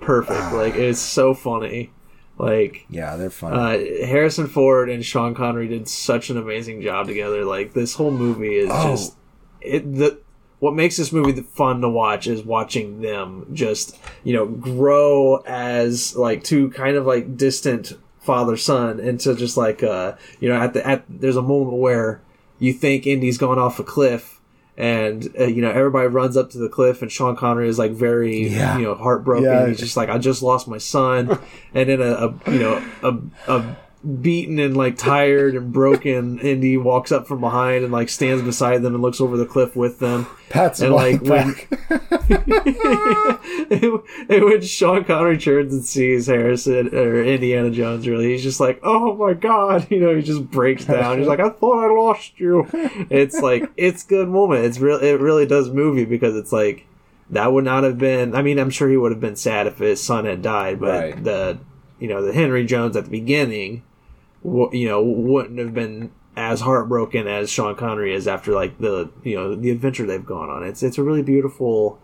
perfect. 0.00 0.52
like 0.52 0.74
it's 0.74 1.00
so 1.00 1.34
funny. 1.34 1.92
Like 2.38 2.84
yeah, 2.90 3.16
they're 3.16 3.30
funny. 3.30 4.02
uh, 4.02 4.06
Harrison 4.06 4.46
Ford 4.46 4.90
and 4.90 5.04
Sean 5.04 5.34
Connery 5.34 5.68
did 5.68 5.88
such 5.88 6.28
an 6.30 6.36
amazing 6.36 6.82
job 6.82 7.06
together. 7.06 7.44
Like 7.44 7.72
this 7.72 7.94
whole 7.94 8.10
movie 8.10 8.56
is 8.56 8.70
Oh. 8.70 8.90
just 8.90 9.14
it. 9.60 9.90
The 9.94 10.20
what 10.58 10.74
makes 10.74 10.96
this 10.96 11.12
movie 11.12 11.40
fun 11.42 11.80
to 11.82 11.88
watch 11.88 12.26
is 12.26 12.42
watching 12.42 13.00
them 13.00 13.46
just 13.54 13.98
you 14.22 14.34
know 14.34 14.46
grow 14.46 15.36
as 15.46 16.14
like 16.16 16.44
two 16.44 16.70
kind 16.70 16.96
of 16.96 17.06
like 17.06 17.36
distant 17.36 17.92
father 18.20 18.56
son 18.56 18.98
into 18.98 19.34
just 19.36 19.56
like 19.56 19.82
uh 19.82 20.12
you 20.40 20.48
know 20.48 20.56
at 20.56 20.72
the 20.74 20.86
at 20.86 21.04
there's 21.08 21.36
a 21.36 21.42
moment 21.42 21.76
where 21.78 22.20
you 22.58 22.72
think 22.72 23.06
Indy's 23.06 23.38
going 23.38 23.58
off 23.58 23.78
a 23.78 23.84
cliff 23.84 24.35
and 24.78 25.28
uh, 25.40 25.44
you 25.44 25.62
know 25.62 25.70
everybody 25.70 26.06
runs 26.08 26.36
up 26.36 26.50
to 26.50 26.58
the 26.58 26.68
cliff 26.68 27.00
and 27.02 27.10
Sean 27.10 27.34
Connery 27.36 27.68
is 27.68 27.78
like 27.78 27.92
very 27.92 28.48
Yeah. 28.48 28.76
you 28.76 28.84
know 28.84 28.94
heartbroken 28.94 29.44
Yeah. 29.44 29.66
he's 29.68 29.78
just 29.78 29.96
like 29.96 30.08
I 30.08 30.18
just 30.18 30.42
lost 30.42 30.68
my 30.68 30.78
son 30.78 31.38
and 31.74 31.88
then 31.88 32.00
a, 32.02 32.12
a 32.44 32.50
you 32.52 32.58
know 32.58 32.84
a, 33.02 33.18
a 33.52 33.76
beaten 34.20 34.58
and 34.58 34.76
like 34.76 34.96
tired 34.96 35.54
and 35.56 35.72
broken 35.72 36.38
Indy 36.38 36.76
walks 36.76 37.10
up 37.10 37.26
from 37.26 37.40
behind 37.40 37.82
and 37.82 37.92
like 37.92 38.08
stands 38.08 38.42
beside 38.42 38.82
them 38.82 38.94
and 38.94 39.02
looks 39.02 39.20
over 39.20 39.36
the 39.36 39.46
cliff 39.46 39.74
with 39.74 39.98
them 39.98 40.26
Pats 40.48 40.80
and, 40.80 40.94
like, 40.94 41.20
when- 41.22 41.54
and 43.70 44.44
when 44.44 44.60
Sean 44.60 45.04
Connery 45.04 45.38
turns 45.38 45.72
and 45.74 45.84
sees 45.84 46.26
Harrison 46.26 46.94
or 46.94 47.22
Indiana 47.22 47.70
Jones, 47.70 48.06
really, 48.06 48.28
he's 48.32 48.42
just 48.42 48.60
like, 48.60 48.78
"Oh 48.82 49.16
my 49.16 49.34
god!" 49.34 49.86
You 49.96 50.00
know, 50.00 50.14
he 50.14 50.22
just 50.22 50.48
breaks 50.50 50.84
down. 50.84 51.18
He's 51.18 51.26
like, 51.28 51.40
"I 51.40 51.50
thought 51.50 51.84
I 51.84 51.92
lost 51.92 52.38
you." 52.38 52.68
It's 53.10 53.40
like 53.40 53.70
it's 53.76 54.02
good 54.04 54.28
moment. 54.28 54.64
It's 54.64 54.78
real. 54.78 54.98
It 54.98 55.20
really 55.20 55.46
does 55.46 55.70
move 55.70 55.96
you 55.98 56.06
because 56.06 56.36
it's 56.36 56.52
like 56.52 56.86
that 57.30 57.52
would 57.52 57.64
not 57.64 57.84
have 57.84 57.98
been. 57.98 58.34
I 58.34 58.42
mean, 58.42 58.58
I'm 58.58 58.70
sure 58.70 58.88
he 58.88 58.96
would 58.96 59.12
have 59.12 59.20
been 59.20 59.36
sad 59.36 59.66
if 59.66 59.78
his 59.78 60.02
son 60.02 60.24
had 60.26 60.42
died, 60.42 60.78
but 60.80 60.88
Right. 61.14 61.24
the 61.24 61.58
you 61.98 62.08
know 62.08 62.22
the 62.22 62.32
Henry 62.32 62.64
Jones 62.64 62.96
at 62.96 63.04
the 63.04 63.10
beginning 63.10 63.82
you 64.72 64.86
know, 64.88 65.02
wouldn't 65.02 65.58
have 65.58 65.74
been 65.74 66.12
as 66.36 66.60
heartbroken 66.60 67.26
as 67.26 67.50
Sean 67.50 67.74
Connery 67.76 68.14
is 68.14 68.28
after 68.28 68.52
like 68.52 68.78
the 68.78 69.10
you 69.24 69.34
know 69.36 69.54
the 69.54 69.70
adventure 69.70 70.06
they've 70.06 70.24
gone 70.24 70.48
on. 70.50 70.62
It's 70.64 70.82
it's 70.82 70.98
a 70.98 71.02
really 71.02 71.22
beautiful 71.22 71.98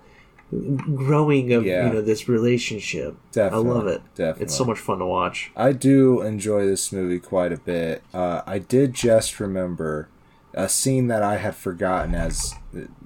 growing 0.95 1.53
of 1.53 1.65
Yeah. 1.65 1.87
you 1.87 1.93
know 1.95 2.01
this 2.03 2.29
relationship. 2.29 3.17
Definitely, 3.33 3.71
I 3.71 3.73
love 3.75 3.87
it. 3.87 4.03
definitely. 4.15 4.43
It's 4.45 4.55
so 4.57 4.65
much 4.65 4.79
fun 4.79 4.99
to 4.99 5.07
watch. 5.07 5.51
I 5.57 5.73
do 5.73 6.21
enjoy 6.23 6.67
this 6.67 6.93
movie 6.93 7.19
quite 7.19 7.53
a 7.53 7.57
bit. 7.59 8.03
Uh, 8.13 8.43
I 8.47 8.59
did 8.59 8.95
just 8.95 9.39
remember 9.41 10.09
a 10.55 10.69
scene 10.69 11.07
that 11.09 11.23
I 11.23 11.37
had 11.39 11.55
forgotten 11.55 12.15
as 12.15 12.55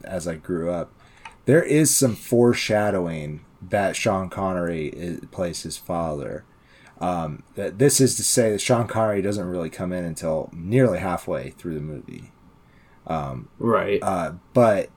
as 0.04 0.26
I 0.26 0.36
grew 0.36 0.70
up. 0.70 0.92
There 1.44 1.62
is 1.62 1.94
some 1.96 2.16
foreshadowing 2.16 3.44
that 3.68 3.94
Sean 3.96 4.28
Connery 4.28 4.88
is, 4.88 5.20
plays 5.30 5.62
his 5.62 5.76
father. 5.76 6.44
Um, 7.00 7.42
this 7.54 8.00
is 8.00 8.14
to 8.16 8.24
say 8.24 8.50
that 8.52 8.60
Sean 8.60 8.86
Connery 8.86 9.20
doesn't 9.20 9.46
really 9.46 9.68
come 9.70 9.92
in 9.92 10.04
until 10.04 10.50
nearly 10.52 10.98
halfway 10.98 11.50
through 11.50 11.74
the 11.74 11.80
movie. 11.80 12.32
Right. 13.58 14.00
Uh, 14.02 14.32
but 14.54 14.90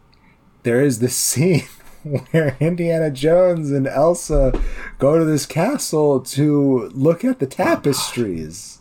there 0.64 0.82
is 0.82 1.00
this 1.00 1.16
scene 1.18 1.68
where 2.04 2.56
Indiana 2.60 3.12
Jones 3.12 3.72
and 3.72 3.88
Elsa 3.88 4.60
go 4.98 5.20
to 5.20 5.26
this 5.26 5.46
castle 5.46 6.22
to 6.22 6.90
look 6.94 7.26
at 7.26 7.40
the 7.40 7.48
tapestries. 7.48 8.80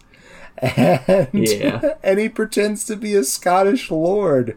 And, 0.58 1.28
Yeah. 1.32 1.94
and 2.02 2.18
he 2.18 2.28
pretends 2.28 2.84
to 2.86 2.96
be 2.96 3.14
a 3.14 3.24
Scottish 3.24 3.90
lord. 3.90 4.56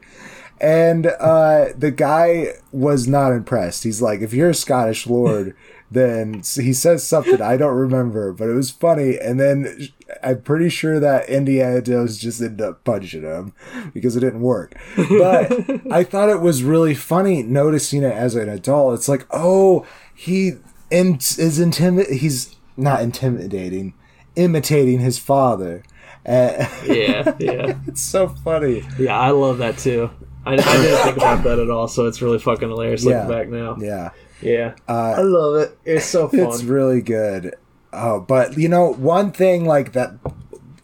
And 0.59 1.07
uh, 1.07 1.69
the 1.75 1.89
guy 1.89 2.53
was 2.71 3.07
not 3.07 3.31
impressed. 3.31 3.83
He's 3.83 4.01
like, 4.01 4.21
if 4.21 4.31
you're 4.31 4.51
a 4.51 4.55
Scottish 4.55 5.07
lord, 5.07 5.55
then 5.91 6.41
he 6.55 6.71
says 6.73 7.03
something 7.03 7.41
I 7.41 7.57
don't 7.57 7.75
remember, 7.75 8.31
but 8.31 8.47
it 8.49 8.53
was 8.53 8.71
funny. 8.71 9.17
And 9.19 9.39
then 9.39 9.89
I'm 10.23 10.41
pretty 10.41 10.69
sure 10.69 10.99
that 11.01 11.27
Indiana 11.29 11.81
Jones 11.81 12.17
just 12.17 12.41
ended 12.41 12.61
up 12.61 12.83
punching 12.85 13.23
him 13.23 13.53
because 13.93 14.15
it 14.15 14.21
didn't 14.21 14.41
work. 14.41 14.73
But 14.95 15.51
I 15.91 16.03
thought 16.05 16.29
it 16.29 16.39
was 16.41 16.63
really 16.63 16.95
funny 16.95 17.43
noticing 17.43 18.03
it 18.03 18.13
as 18.13 18.35
an 18.35 18.47
adult. 18.47 18.93
It's 18.95 19.09
like, 19.09 19.27
oh, 19.31 19.85
he 20.15 20.53
in- 20.89 21.15
is 21.15 21.59
intimi- 21.59 22.09
He's 22.11 22.55
not 22.77 23.01
intimidating, 23.01 23.93
imitating 24.37 24.99
his 24.99 25.19
father. 25.19 25.83
Uh, 26.25 26.67
yeah, 26.85 27.35
yeah, 27.39 27.77
it's 27.87 28.01
so 28.01 28.27
funny. 28.29 28.83
yeah. 28.97 29.19
I 29.19 29.31
love 29.31 29.57
that 29.57 29.77
too. 29.77 30.09
I, 30.45 30.53
I 30.53 30.55
didn't 30.55 31.03
think 31.03 31.17
about 31.17 31.43
that 31.43 31.59
at 31.59 31.69
all, 31.69 31.87
so 31.87 32.07
it's 32.07 32.21
really 32.21 32.39
fucking 32.39 32.67
hilarious 32.69 33.03
looking 33.03 33.19
Yeah. 33.19 33.27
back 33.27 33.49
now. 33.49 33.77
Yeah. 33.79 34.09
Yeah, 34.41 34.73
Uh, 34.87 35.15
I 35.17 35.21
love 35.21 35.55
it. 35.61 35.77
It's 35.85 36.05
so 36.05 36.27
fun. 36.27 36.39
It's 36.39 36.63
really 36.63 37.01
good. 37.01 37.55
Oh, 37.93 38.19
but 38.21 38.57
you 38.57 38.69
know, 38.69 38.93
one 38.93 39.31
thing 39.31 39.65
like 39.65 39.93
that 39.93 40.13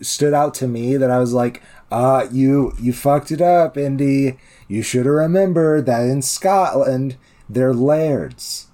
stood 0.02 0.34
out 0.34 0.54
to 0.56 0.68
me 0.68 0.98
that 0.98 1.10
I 1.10 1.20
was 1.20 1.34
like, 1.34 1.62
uh, 1.92 2.28
you 2.32 2.74
you 2.80 2.94
fucked 2.94 3.32
it 3.32 3.42
up, 3.42 3.78
Indy. 3.78 4.38
You 4.68 4.82
should 4.82 5.06
have 5.06 5.16
remembered 5.16 5.86
that 5.86 6.02
in 6.04 6.22
Scotland 6.22 7.16
they're 7.50 7.74
lairds. 7.74 8.68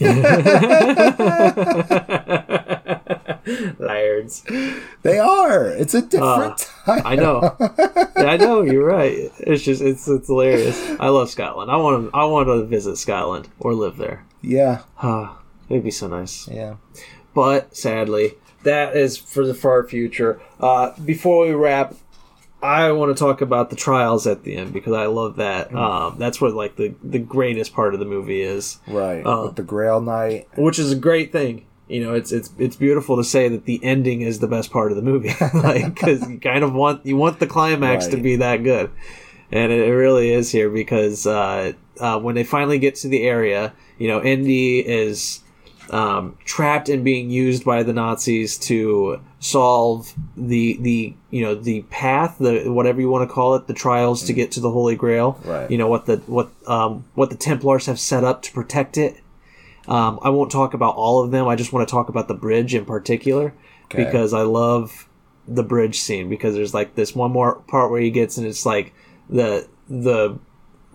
Lairds. 3.78 4.44
They 5.02 5.18
are. 5.18 5.66
It's 5.68 5.94
a 5.94 6.02
different 6.02 6.58
time. 6.84 7.02
I 7.04 7.16
know. 7.16 7.56
I 8.16 8.36
know. 8.36 8.62
You're 8.62 8.84
right. 8.86 9.30
It's 9.38 9.62
just 9.62 9.82
it's 9.82 10.08
it's 10.08 10.28
hilarious. 10.28 10.78
I 11.00 11.08
love 11.08 11.30
Scotland. 11.30 11.70
I 11.70 11.76
want 11.76 12.10
to 12.10 12.16
I 12.16 12.24
want 12.24 12.48
to 12.48 12.64
visit 12.64 12.96
Scotland 12.96 13.48
or 13.60 13.74
live 13.74 13.96
there. 13.96 14.24
Yeah, 14.42 14.82
Ah, 15.02 15.40
it'd 15.68 15.84
be 15.84 15.90
so 15.90 16.06
nice. 16.08 16.46
yeah. 16.48 16.74
But 17.34 17.74
sadly, 17.76 18.34
that 18.62 18.96
is 18.96 19.16
for 19.16 19.46
the 19.46 19.54
far 19.54 19.82
future. 19.86 20.40
Uh, 20.60 20.92
before 21.04 21.46
we 21.46 21.52
wrap, 21.52 21.94
I 22.62 22.92
want 22.92 23.14
to 23.14 23.18
talk 23.18 23.40
about 23.40 23.70
the 23.70 23.76
trials 23.76 24.26
at 24.26 24.44
the 24.44 24.56
end 24.56 24.72
because 24.72 24.92
I 24.92 25.06
love 25.06 25.36
that. 25.36 25.74
Um, 25.74 26.16
that's 26.18 26.40
what 26.40 26.54
like 26.54 26.76
the 26.76 26.94
the 27.02 27.18
greatest 27.18 27.74
part 27.74 27.94
of 27.94 28.00
the 28.00 28.06
movie 28.06 28.40
is, 28.42 28.78
Right. 28.86 29.22
Uh, 29.24 29.48
the 29.48 29.62
Grail 29.62 30.00
Knight. 30.00 30.48
which 30.56 30.78
is 30.78 30.92
a 30.92 30.96
great 30.96 31.32
thing. 31.32 31.66
You 31.94 32.02
know, 32.02 32.12
it's 32.12 32.32
it's 32.32 32.50
it's 32.58 32.74
beautiful 32.74 33.18
to 33.18 33.22
say 33.22 33.48
that 33.48 33.66
the 33.66 33.78
ending 33.84 34.22
is 34.22 34.40
the 34.40 34.48
best 34.48 34.72
part 34.72 34.90
of 34.90 34.96
the 34.96 35.02
movie, 35.02 35.32
like 35.54 35.94
because 35.94 36.28
you 36.28 36.40
kind 36.40 36.64
of 36.64 36.74
want 36.74 37.06
you 37.06 37.16
want 37.16 37.38
the 37.38 37.46
climax 37.46 38.08
to 38.08 38.16
be 38.16 38.34
that 38.34 38.64
good, 38.64 38.90
and 39.52 39.70
it, 39.70 39.92
really 39.92 40.32
is 40.32 40.50
here 40.50 40.68
because 40.68 41.24
uh, 41.24 41.72
uh, 42.00 42.18
when 42.18 42.34
they 42.34 42.42
finally 42.42 42.80
get 42.80 42.96
to 42.96 43.08
the 43.08 43.22
area, 43.22 43.72
you 43.96 44.08
know, 44.08 44.20
Indy 44.20 44.80
is 44.80 45.44
um, 45.90 46.36
trapped 46.44 46.88
and 46.88 47.04
being 47.04 47.30
used 47.30 47.64
by 47.64 47.84
the 47.84 47.92
Nazis 47.92 48.58
to 48.58 49.20
solve 49.38 50.12
the 50.36 50.76
the 50.80 51.14
you 51.30 51.42
know 51.44 51.54
the 51.54 51.82
path, 51.82 52.38
the 52.40 52.72
whatever 52.72 53.00
you 53.00 53.08
want 53.08 53.28
to 53.28 53.32
call 53.32 53.54
it, 53.54 53.68
the 53.68 53.72
trials 53.72 54.24
to 54.24 54.32
get 54.32 54.50
to 54.50 54.60
the 54.60 54.72
Holy 54.72 54.96
Grail. 54.96 55.38
Right. 55.44 55.70
You 55.70 55.78
know 55.78 55.86
what 55.86 56.06
the 56.06 56.16
what 56.26 56.50
um, 56.66 57.04
what 57.14 57.30
the 57.30 57.36
Templars 57.36 57.86
have 57.86 58.00
set 58.00 58.24
up 58.24 58.42
to 58.42 58.52
protect 58.52 58.98
it. 58.98 59.20
Um, 59.86 60.18
I 60.22 60.30
won't 60.30 60.50
talk 60.50 60.74
about 60.74 60.94
all 60.96 61.22
of 61.22 61.30
them. 61.30 61.46
I 61.46 61.56
just 61.56 61.72
want 61.72 61.86
to 61.86 61.92
talk 61.92 62.08
about 62.08 62.28
the 62.28 62.34
bridge 62.34 62.74
in 62.74 62.84
particular 62.84 63.52
Okay. 63.86 64.04
because 64.04 64.32
I 64.32 64.42
love 64.42 65.08
the 65.46 65.62
bridge 65.62 66.00
scene 66.00 66.28
because 66.30 66.54
there's 66.54 66.72
like 66.72 66.94
this 66.94 67.14
one 67.14 67.30
more 67.30 67.56
part 67.68 67.90
where 67.90 68.00
he 68.00 68.10
gets 68.10 68.38
and 68.38 68.46
it's 68.46 68.64
like 68.64 68.94
the 69.28 69.68
the 69.90 70.38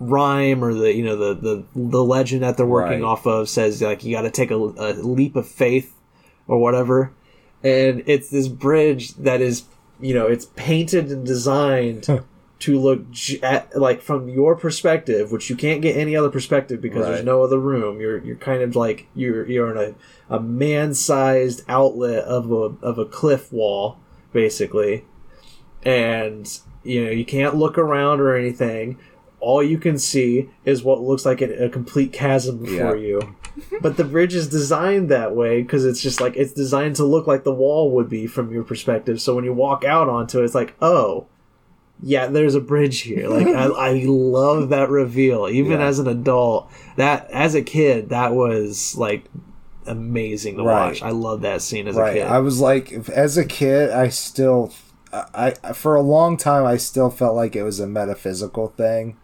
rhyme 0.00 0.64
or 0.64 0.74
the 0.74 0.92
you 0.94 1.04
know 1.04 1.14
the 1.16 1.34
the, 1.34 1.64
the 1.76 2.02
legend 2.02 2.42
that 2.42 2.56
they're 2.56 2.66
working 2.66 3.00
Right. 3.02 3.06
off 3.06 3.26
of 3.26 3.48
says 3.48 3.80
like 3.82 4.02
you 4.02 4.12
got 4.16 4.22
to 4.22 4.30
take 4.30 4.50
a, 4.50 4.56
a 4.56 4.94
leap 4.94 5.36
of 5.36 5.46
faith 5.46 5.94
or 6.48 6.58
whatever 6.58 7.12
and 7.62 8.02
it's 8.06 8.30
this 8.30 8.48
bridge 8.48 9.14
that 9.16 9.40
is 9.40 9.64
you 10.00 10.14
know 10.14 10.26
it's 10.26 10.46
painted 10.56 11.10
and 11.12 11.24
designed 11.26 12.06
to 12.60 12.78
look 12.78 13.10
j- 13.10 13.40
at, 13.40 13.74
like 13.78 14.02
from 14.02 14.28
your 14.28 14.54
perspective 14.54 15.32
which 15.32 15.48
you 15.50 15.56
can't 15.56 15.80
get 15.82 15.96
any 15.96 16.14
other 16.14 16.30
perspective 16.30 16.80
because 16.80 17.06
there's 17.06 17.24
no 17.24 17.42
other 17.42 17.58
room. 17.58 18.00
You're 18.00 18.18
you're 18.24 18.36
kind 18.36 18.62
of 18.62 18.76
like 18.76 19.06
you're 19.14 19.46
you're 19.48 19.70
in 19.74 19.94
a, 20.30 20.36
a 20.36 20.40
man-sized 20.40 21.62
outlet 21.68 22.24
of 22.24 22.50
a 22.52 22.74
of 22.86 22.98
a 22.98 23.04
cliff 23.04 23.52
wall 23.52 23.98
basically. 24.32 25.04
And 25.82 26.46
you 26.84 27.04
know 27.04 27.10
you 27.10 27.24
can't 27.24 27.56
look 27.56 27.78
around 27.78 28.20
or 28.20 28.34
anything. 28.36 28.98
All 29.40 29.62
you 29.62 29.78
can 29.78 29.98
see 29.98 30.50
is 30.66 30.82
what 30.82 31.00
looks 31.00 31.24
like 31.24 31.40
a, 31.40 31.64
a 31.64 31.68
complete 31.70 32.12
chasm 32.12 32.58
before 32.58 32.96
Yeah. 32.96 33.02
you. 33.06 33.36
But 33.82 33.96
the 33.96 34.04
bridge 34.04 34.34
is 34.34 34.48
designed 34.48 35.08
that 35.10 35.34
way 35.34 35.60
because 35.62 35.84
it's 35.84 36.00
just 36.00 36.20
like 36.20 36.34
it's 36.36 36.52
designed 36.52 36.96
to 36.96 37.04
look 37.04 37.26
like 37.26 37.44
the 37.44 37.52
wall 37.52 37.90
would 37.92 38.08
be 38.08 38.26
from 38.26 38.52
your 38.52 38.62
perspective. 38.64 39.20
So 39.20 39.34
when 39.34 39.44
you 39.44 39.52
walk 39.52 39.84
out 39.84 40.08
onto 40.08 40.40
it 40.40 40.44
it's 40.44 40.54
like 40.54 40.74
oh 40.80 41.26
yeah 42.02 42.26
there's 42.26 42.54
a 42.54 42.60
bridge 42.60 43.00
here 43.00 43.28
like 43.28 43.46
I, 43.46 43.64
I 43.88 44.02
love 44.06 44.70
that 44.70 44.88
reveal 44.88 45.48
even 45.48 45.80
Yeah. 45.80 45.86
as 45.86 45.98
an 45.98 46.08
adult 46.08 46.70
that 46.96 47.30
as 47.30 47.54
a 47.54 47.62
kid 47.62 48.08
that 48.10 48.32
was 48.34 48.96
like 48.96 49.24
amazing 49.86 50.56
to 50.56 50.62
Right. 50.62 50.88
watch 50.88 51.02
i 51.02 51.10
love 51.10 51.42
that 51.42 51.62
scene 51.62 51.88
as 51.88 51.96
right. 51.96 52.10
a 52.16 52.20
kid 52.20 52.26
I 52.26 52.38
was 52.38 52.60
like, 52.60 52.92
as 53.10 53.36
a 53.38 53.44
kid, 53.44 53.90
I 53.90 54.08
still, 54.08 54.72
I, 55.12 55.54
I 55.64 55.72
for 55.72 55.96
a 55.96 56.02
long 56.02 56.36
time, 56.36 56.64
I 56.64 56.76
still 56.76 57.10
felt 57.10 57.34
like 57.34 57.56
it 57.56 57.64
was 57.64 57.80
a 57.80 57.86
metaphysical 57.86 58.68
thing, 58.68 59.16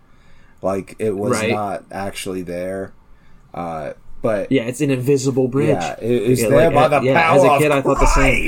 like 0.63 0.97
it 0.99 1.17
was 1.17 1.33
Right. 1.33 1.51
not 1.53 1.85
actually 1.93 2.43
there. 2.43 2.93
Uh, 3.55 3.93
but 4.23 4.51
yeah 4.51 4.63
it's 4.65 4.81
an 4.81 4.91
invisible 4.91 5.47
bridge 5.47 5.69
yeah, 5.69 5.97
it 6.01 6.11
is 6.11 6.43
Yeah, 6.43 6.49
there 6.49 6.71
like, 6.71 6.75
by 6.75 6.89
the 6.89 7.05
yeah, 7.07 7.23
power 7.23 7.37
as 7.37 7.45
a 7.45 7.51
of 7.53 7.61
kid, 7.61 7.71
I 7.71 7.83
thought 7.83 8.01
the 8.01 8.07
same. 8.07 8.45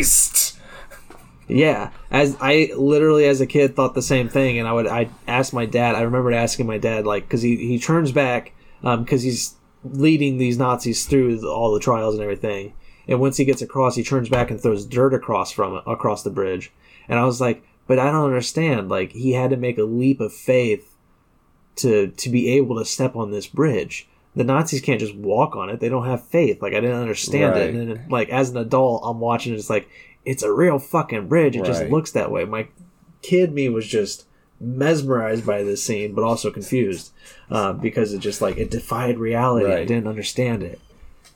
Yeah, 1.49 1.91
as 2.11 2.37
I 2.41 2.71
literally 2.77 3.25
as 3.25 3.41
a 3.41 3.47
kid 3.47 3.75
thought 3.75 3.95
the 3.95 4.03
same 4.03 4.29
thing, 4.29 4.59
and 4.59 4.69
I 4.69 4.73
would 4.73 4.87
I 4.87 5.09
asked 5.27 5.53
my 5.55 5.65
dad. 5.67 5.95
I 5.95 6.03
remembered 6.03 6.35
asking 6.35 6.67
my 6.67 6.79
dad 6.79 7.07
like 7.07 7.25
because 7.25 7.43
he 7.43 7.57
he 7.57 7.79
turns 7.79 8.13
back 8.13 8.53
um, 8.85 9.03
because 9.05 9.23
he's 9.23 9.55
leading 9.85 10.39
these 10.39 10.59
Nazis 10.59 11.07
through 11.07 11.49
all 11.49 11.73
the 11.73 11.81
trials 11.81 12.15
and 12.15 12.23
everything, 12.23 12.75
and 13.09 13.19
once 13.21 13.39
he 13.39 13.45
gets 13.47 13.63
across, 13.63 13.97
he 13.97 14.03
turns 14.05 14.29
back 14.29 14.51
and 14.51 14.61
throws 14.61 14.85
dirt 14.85 15.15
across 15.15 15.51
from 15.51 15.81
across 15.87 16.23
the 16.23 16.31
bridge, 16.31 16.71
and 17.09 17.19
I 17.19 17.25
was 17.25 17.41
like, 17.41 17.63
but 17.87 17.99
I 17.99 18.11
don't 18.11 18.25
understand. 18.27 18.91
Like 18.91 19.13
he 19.13 19.33
had 19.33 19.49
to 19.51 19.57
make 19.57 19.79
a 19.79 19.85
leap 19.85 20.21
of 20.21 20.35
faith 20.35 20.95
to 21.77 22.09
to 22.09 22.29
be 22.29 22.51
able 22.51 22.79
to 22.79 22.85
step 22.85 23.17
on 23.17 23.31
this 23.31 23.47
bridge. 23.47 24.09
The 24.37 24.45
Nazis 24.45 24.83
can't 24.83 25.01
just 25.01 25.15
walk 25.17 25.57
on 25.57 25.71
it; 25.71 25.81
they 25.81 25.89
don't 25.89 26.05
have 26.05 26.27
faith. 26.27 26.61
Like 26.61 26.75
I 26.75 26.81
didn't 26.81 27.01
understand 27.01 27.55
Right. 27.55 27.63
it, 27.63 27.75
and 27.75 27.89
then 27.97 28.07
like 28.11 28.29
as 28.29 28.51
an 28.51 28.59
adult, 28.59 29.03
I'm 29.05 29.19
watching 29.21 29.55
it, 29.55 29.57
it's 29.57 29.71
like 29.71 29.89
it's 30.25 30.43
a 30.43 30.53
real 30.53 30.79
fucking 30.79 31.29
bridge. 31.29 31.57
It 31.57 31.65
just 31.65 31.85
looks 31.85 32.11
that 32.13 32.31
way. 32.31 32.45
My 32.45 32.69
kid 33.23 33.53
me 33.53 33.69
was 33.69 33.87
just 33.87 34.27
mesmerized 34.61 35.47
by 35.47 35.63
this 35.63 35.83
scene, 35.85 36.15
but 36.15 36.25
also 36.25 36.51
confused 36.51 37.13
uh, 37.51 37.73
because 37.73 38.13
it 38.13 38.19
just 38.19 38.41
like 38.41 38.57
it 38.57 38.71
defied 38.71 39.19
reality. 39.19 39.73
I 39.73 39.85
didn't 39.85 40.09
understand 40.09 40.63
it. 40.63 40.81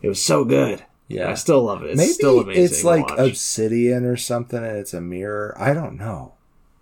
It 0.00 0.08
was 0.08 0.22
so 0.22 0.44
good. 0.44 0.84
Yeah. 1.08 1.30
I 1.30 1.34
still 1.34 1.62
love 1.62 1.82
it. 1.82 1.90
It's 1.90 1.98
Maybe 1.98 2.12
still 2.12 2.40
amazing. 2.40 2.64
it's 2.64 2.84
like 2.84 3.04
obsidian 3.18 4.04
or 4.04 4.16
something, 4.16 4.58
and 4.64 4.76
it's 4.76 4.94
a 4.94 5.00
mirror. 5.00 5.54
I 5.58 5.74
don't 5.74 5.98
know. 5.98 6.34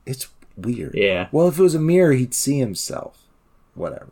It's 0.07 0.29
weird. 0.57 0.95
yeah, 0.95 1.29
Well, 1.33 1.49
if 1.49 1.59
it 1.59 1.63
was 1.63 1.75
a 1.75 1.81
mirror, 1.81 2.13
he'd 2.13 2.35
see 2.35 2.59
himself. 2.59 3.25
Whatever. 3.75 4.09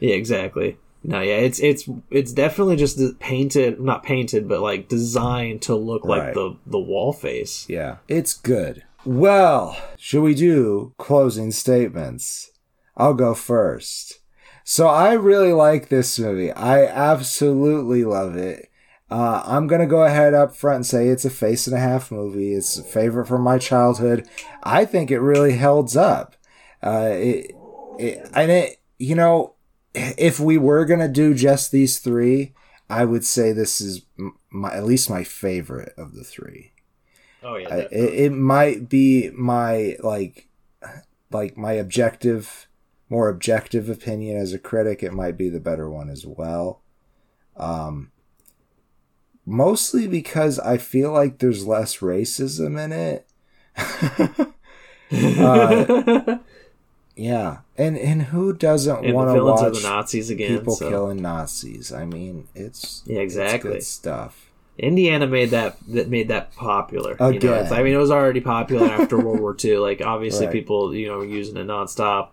yeah, 0.00 0.14
exactly. 0.14 0.78
No, 1.04 1.20
yeah, 1.20 1.36
it's 1.36 1.58
it's 1.58 1.88
it's 2.10 2.32
definitely 2.32 2.76
just 2.76 3.18
painted, 3.18 3.80
not 3.80 4.04
painted, 4.04 4.48
but 4.48 4.60
like 4.60 4.88
designed 4.88 5.62
to 5.62 5.74
look 5.74 6.04
like 6.04 6.34
the 6.34 6.56
the 6.66 6.78
wall 6.78 7.12
face. 7.12 7.66
Yeah, 7.68 7.96
it's 8.08 8.34
good. 8.34 8.84
Well, 9.04 9.76
should 9.96 10.22
we 10.22 10.34
do 10.34 10.94
closing 10.98 11.50
statements? 11.50 12.52
I'll 12.96 13.14
go 13.14 13.34
first. 13.34 14.20
So 14.64 14.86
I 14.86 15.14
really 15.14 15.52
like 15.52 15.88
this 15.88 16.18
movie. 16.20 16.52
I 16.52 16.86
absolutely 16.86 18.04
love 18.04 18.36
it. 18.36 18.70
Uh, 19.10 19.42
I'm 19.44 19.66
gonna 19.66 19.86
go 19.86 20.04
ahead 20.04 20.34
up 20.34 20.54
front 20.54 20.76
and 20.76 20.86
say 20.86 21.08
it's 21.08 21.24
a 21.24 21.30
face 21.30 21.66
and 21.66 21.76
a 21.76 21.80
half 21.80 22.12
movie. 22.12 22.54
It's 22.54 22.78
a 22.78 22.84
favorite 22.84 23.26
from 23.26 23.42
my 23.42 23.58
childhood. 23.58 24.28
I 24.62 24.84
think 24.84 25.10
it 25.10 25.18
really 25.18 25.58
holds 25.58 25.96
up. 25.96 26.36
Uh, 26.82 27.10
it, 27.10 27.52
it, 27.98 28.30
and 28.34 28.50
it, 28.50 28.80
you 28.98 29.14
know, 29.14 29.54
if 29.94 30.40
we 30.40 30.58
were 30.58 30.84
gonna 30.84 31.08
do 31.08 31.34
just 31.34 31.70
these 31.70 31.98
three, 31.98 32.54
I 32.88 33.04
would 33.04 33.24
say 33.24 33.52
this 33.52 33.80
is 33.80 34.02
my 34.50 34.72
at 34.74 34.84
least 34.84 35.10
my 35.10 35.24
favorite 35.24 35.94
of 35.96 36.14
the 36.14 36.24
three. 36.24 36.72
Oh 37.42 37.56
yeah, 37.56 37.68
I, 37.68 37.78
it, 37.90 38.14
it 38.14 38.32
might 38.32 38.88
be 38.88 39.30
my 39.30 39.96
like 40.02 40.48
like 41.30 41.56
my 41.56 41.72
objective 41.72 42.68
more 43.08 43.28
objective 43.28 43.90
opinion 43.90 44.38
as 44.38 44.52
a 44.52 44.58
critic 44.58 45.02
it 45.02 45.12
might 45.12 45.36
be 45.36 45.48
the 45.48 45.60
better 45.60 45.88
one 45.90 46.08
as 46.08 46.26
well. 46.26 46.82
Um 47.56 48.10
mostly 49.44 50.06
because 50.06 50.60
i 50.60 50.78
feel 50.78 51.10
like 51.10 51.38
there's 51.40 51.66
less 51.66 51.98
racism 51.98 52.78
in 52.82 52.92
it. 52.92 53.26
Uh, 55.12 56.38
yeah 57.16 57.58
and 57.76 57.96
and 57.98 58.22
who 58.22 58.52
doesn't 58.52 59.12
want 59.12 59.34
to 59.36 59.44
watch 59.44 59.74
the 59.74 59.88
Nazis 59.88 60.30
again. 60.30 60.58
people 60.58 60.74
so. 60.76 60.88
killing 60.88 61.20
nazis 61.20 61.92
i 61.92 62.04
mean 62.04 62.48
it's 62.54 63.02
Yeah, 63.06 63.20
it's 63.20 63.34
exactly. 63.34 63.72
good 63.72 63.82
stuff 63.82 64.48
Indiana 64.78 65.26
made 65.26 65.50
that 65.50 65.76
that 65.88 66.08
made 66.08 66.28
that 66.28 66.54
popular. 66.56 67.14
You 67.30 67.38
know, 67.40 67.60
I 67.70 67.82
mean, 67.82 67.92
it 67.92 67.98
was 67.98 68.10
already 68.10 68.40
popular 68.40 68.86
after 68.90 69.18
World 69.18 69.38
War 69.38 69.54
II. 69.62 69.76
Like, 69.76 70.00
obviously, 70.00 70.46
Right. 70.46 70.52
people 70.52 70.94
you 70.94 71.08
know 71.08 71.18
were 71.18 71.26
using 71.26 71.58
it 71.58 71.66
nonstop, 71.66 72.28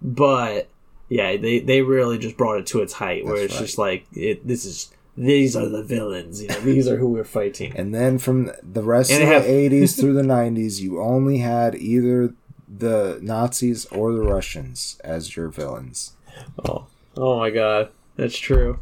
but 0.00 0.68
yeah, 1.10 1.36
they 1.36 1.60
they 1.60 1.82
really 1.82 2.16
just 2.16 2.38
brought 2.38 2.58
it 2.58 2.66
to 2.68 2.80
its 2.80 2.94
height, 2.94 3.26
where 3.26 3.34
That's 3.34 3.44
it's 3.44 3.54
right. 3.56 3.66
just 3.66 3.78
like 3.78 4.06
it. 4.14 4.48
This 4.48 4.64
is 4.64 4.90
these 5.18 5.54
are 5.54 5.68
the 5.68 5.82
villains. 5.82 6.40
You 6.40 6.48
know, 6.48 6.60
these 6.60 6.88
are 6.88 6.96
who 6.96 7.08
we're 7.08 7.24
fighting. 7.24 7.74
And 7.76 7.94
then 7.94 8.18
from 8.18 8.50
the 8.62 8.82
rest 8.82 9.10
And 9.10 9.22
of 9.30 9.44
they 9.44 9.68
the 9.68 9.84
80s 9.84 9.94
through 10.00 10.14
the 10.14 10.22
90s, 10.22 10.80
you 10.80 11.00
only 11.02 11.38
had 11.38 11.74
either 11.74 12.32
the 12.78 13.18
Nazis 13.22 13.86
or 13.86 14.12
the 14.12 14.22
Russians 14.22 15.00
as 15.04 15.36
your 15.36 15.48
villains. 15.48 16.14
Oh, 16.64 16.86
oh 17.16 17.38
my 17.38 17.50
God, 17.50 17.90
that's 18.16 18.38
true. 18.38 18.78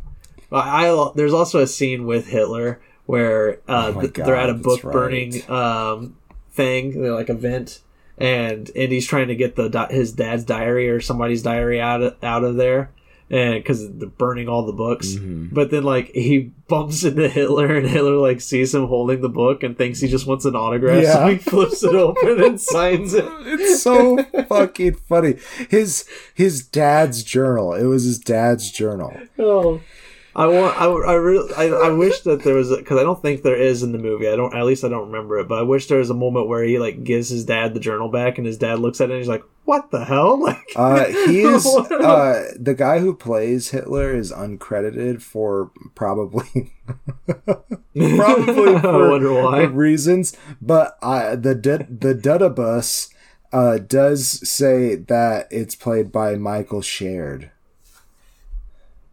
I, 0.53 0.87
I 0.87 1.11
there's 1.15 1.33
also 1.35 1.61
a 1.61 1.67
scene 1.67 2.07
with 2.07 2.29
Hitler 2.29 2.81
where 3.07 3.61
uh, 3.69 3.93
Oh 3.95 4.01
th- 4.01 4.13
they're 4.15 4.37
at 4.37 4.51
a 4.51 4.55
book 4.55 4.83
burning 4.83 5.33
right. 5.49 5.51
um, 5.51 6.17
thing, 6.53 7.01
they're 7.03 7.15
like 7.15 7.29
event, 7.31 7.81
and 8.19 8.71
and 8.77 8.93
he's 8.93 9.07
trying 9.07 9.29
to 9.29 9.35
get 9.35 9.57
the 9.57 9.87
his 9.91 10.13
dad's 10.13 10.45
diary 10.45 10.89
or 10.89 11.01
somebody's 11.01 11.43
diary 11.43 11.81
out 11.81 12.03
of, 12.03 12.25
out 12.25 12.45
of 12.45 12.57
there, 12.57 12.91
because 13.31 13.89
they're 13.97 14.09
burning 14.09 14.49
all 14.49 14.67
the 14.67 14.73
books. 14.73 15.13
Mm-hmm. 15.13 15.55
But 15.55 15.71
then 15.71 15.85
like 15.85 16.09
he 16.15 16.53
bumps 16.69 17.05
into 17.05 17.29
Hitler, 17.29 17.77
and 17.77 17.87
Hitler 17.89 18.17
like 18.17 18.41
sees 18.41 18.75
him 18.75 18.87
holding 18.87 19.21
the 19.23 19.29
book 19.29 19.63
and 19.63 19.79
thinks 19.79 20.01
he 20.01 20.09
just 20.09 20.27
wants 20.27 20.45
an 20.45 20.57
autograph, 20.57 21.05
so 21.05 21.27
Yeah. 21.27 21.31
he 21.31 21.37
flips 21.51 21.83
it 21.85 21.95
open 21.95 22.43
and 22.43 22.61
signs 22.75 23.15
it. 23.15 23.25
It's 23.47 23.83
so 23.83 24.23
fucking 24.49 24.95
funny. 25.09 25.37
His 25.71 26.05
his 26.35 26.67
dad's 26.67 27.23
journal. 27.23 27.73
It 27.75 27.85
was 27.85 28.05
his 28.05 28.19
dad's 28.19 28.71
journal. 28.71 29.17
Oh, 29.39 29.81
I 30.41 30.47
want. 30.47 30.81
I, 30.81 30.87
I 30.87 31.15
really. 31.15 31.53
I, 31.55 31.65
I 31.69 31.91
wish 31.91 32.21
that 32.21 32.43
there 32.43 32.55
was 32.55 32.75
because 32.75 32.99
I 32.99 33.03
don't 33.03 33.21
think 33.21 33.43
there 33.43 33.57
is 33.61 33.83
in 33.83 33.93
the 33.93 33.99
movie. 33.99 34.29
I 34.29 34.37
don't. 34.37 34.55
At 34.55 34.65
least 34.65 34.85
I 34.85 34.89
don't 34.89 35.07
remember 35.11 35.39
it. 35.39 35.49
But 35.49 35.59
I 35.59 35.63
wish 35.63 35.87
there 35.87 35.99
was 35.99 36.11
a 36.11 36.15
moment 36.15 36.49
where 36.49 36.63
he 36.65 36.79
like 36.79 37.05
gives 37.05 37.29
his 37.29 37.45
dad 37.45 37.75
the 37.75 37.81
journal 37.81 38.09
back, 38.11 38.39
and 38.39 38.47
his 38.47 38.57
dad 38.59 38.79
looks 38.79 39.01
at 39.01 39.11
it 39.11 39.13
and 39.13 39.19
he's 39.21 39.29
like, 39.29 39.45
"What 39.65 39.91
the 39.91 40.05
hell?" 40.05 40.39
Like, 40.41 40.59
Uh, 40.77 41.05
he 41.27 41.41
is 41.55 41.67
uh, 41.67 42.53
the 42.59 42.75
guy 42.75 43.01
who 43.01 43.15
plays 43.15 43.71
Hitler 43.71 44.15
is 44.15 44.33
uncredited 44.33 45.21
for 45.21 45.71
probably 45.95 46.73
probably 47.37 48.75
I 48.77 48.81
for 48.81 49.69
reasons, 49.69 50.37
but 50.63 50.97
uh, 51.03 51.37
the 51.37 51.55
D- 51.55 51.87
the 51.89 52.15
Dudabus 52.15 53.13
uh, 53.53 53.79
does 53.79 54.49
say 54.49 54.95
that 54.95 55.49
it's 55.51 55.75
played 55.75 56.13
by 56.13 56.37
Michael 56.37 56.83
Sheard. 56.83 57.51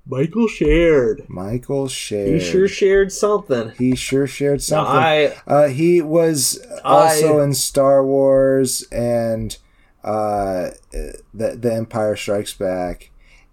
Michael 0.10 0.48
Sheard. 0.48 1.26
Michael 1.28 1.88
Sheard. 1.88 2.30
He 2.30 2.40
sure 2.40 2.68
shared 2.68 3.12
something. 3.12 3.72
He 3.78 3.96
sure 3.96 4.28
shared 4.28 4.62
something. 4.62 4.96
I 4.96 5.34
uh, 5.46 5.68
he 5.68 6.02
was 6.02 6.66
also 6.84 7.40
in 7.40 7.54
Star 7.54 8.06
Wars 8.06 8.84
and 8.92 9.58
uh, 10.04 10.72
the 10.92 11.58
the 11.58 11.74
Empire 11.74 12.16
Strikes 12.16 12.54
Back, 12.54 13.10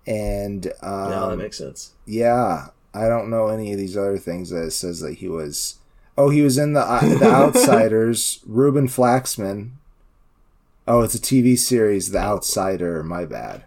and 0.06 0.66
um, 0.82 1.10
no, 1.10 1.30
that 1.30 1.36
makes 1.36 1.58
sense. 1.58 1.92
yeah, 2.06 2.68
I 2.92 3.08
don't 3.08 3.30
know 3.30 3.48
any 3.48 3.72
of 3.72 3.78
these 3.78 3.96
other 3.96 4.18
things 4.18 4.50
that 4.50 4.66
it 4.66 4.70
says 4.72 5.00
that 5.00 5.14
he 5.14 5.28
was. 5.28 5.78
Oh, 6.16 6.30
he 6.30 6.42
was 6.42 6.58
in 6.58 6.74
the 6.74 6.80
uh, 6.80 7.00
the 7.18 7.24
Outsiders. 7.30 8.40
Ruben 8.46 8.86
Flaxman. 8.86 9.70
Oh, 10.86 11.00
it's 11.00 11.14
a 11.14 11.18
TV 11.20 11.58
series, 11.58 12.10
The 12.10 12.18
Outsider. 12.18 13.02
My 13.02 13.24
bad. 13.24 13.64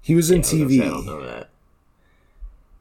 He 0.00 0.14
was 0.14 0.30
in 0.30 0.42
Yeah, 0.42 0.60
I 0.60 0.64
was 0.64 0.72
say, 0.76 0.80
I 0.80 0.88
don't 0.88 1.06
TV. 1.06 1.46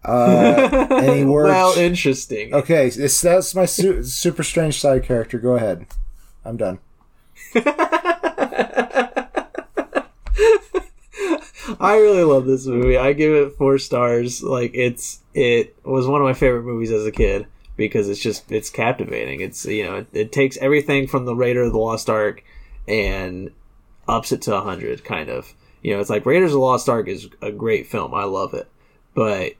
Uh, 0.06 1.14
he 1.14 1.24
worked. 1.26 1.50
well, 1.50 1.78
interesting. 1.78 2.54
okay, 2.54 2.90
that's 2.90 3.56
my 3.56 3.66
su- 3.66 4.04
super 4.04 4.44
strange 4.44 4.80
side 4.80 5.04
character. 5.04 5.40
Go 5.40 5.56
ahead. 5.56 5.88
I'm 6.46 6.58
done. 6.58 6.80
I 11.80 11.98
really 11.98 12.24
love 12.24 12.46
this 12.46 12.66
movie. 12.66 12.98
I 12.98 13.14
give 13.14 13.34
it 13.34 13.54
four 13.58 13.78
stars. 13.78 14.44
Like 14.44 14.72
it's 14.74 15.20
it 15.34 15.76
was 15.84 16.08
one 16.08 16.22
of 16.22 16.26
my 16.26 16.34
favorite 16.34 16.64
movies 16.64 16.92
as 16.92 17.06
a 17.06 17.12
kid 17.12 17.48
because 17.78 18.10
it's 18.10 18.22
just 18.22 18.52
it's 18.52 18.70
captivating. 18.70 19.42
It's 19.42 19.66
you 19.66 19.84
know 19.86 19.96
it, 19.98 20.08
it 20.14 20.32
takes 20.32 20.58
everything 20.58 21.08
from 21.08 21.26
the 21.26 21.36
Raider 21.36 21.64
of 21.64 21.72
the 21.72 21.78
Lost 21.80 22.10
Ark 22.10 22.44
and 22.88 23.52
ups 24.08 24.32
it 24.32 24.42
to 24.44 24.60
hundred 24.62 25.04
kind 25.04 25.30
of. 25.30 25.54
You 25.82 25.94
know, 25.94 26.00
it's 26.00 26.10
like 26.10 26.26
Raiders 26.26 26.52
of 26.52 26.54
the 26.54 26.60
Lost 26.60 26.88
Ark 26.88 27.08
is 27.08 27.28
a 27.42 27.52
great 27.52 27.88
film. 27.88 28.14
I 28.14 28.24
love 28.24 28.54
it, 28.54 28.70
but 29.14 29.54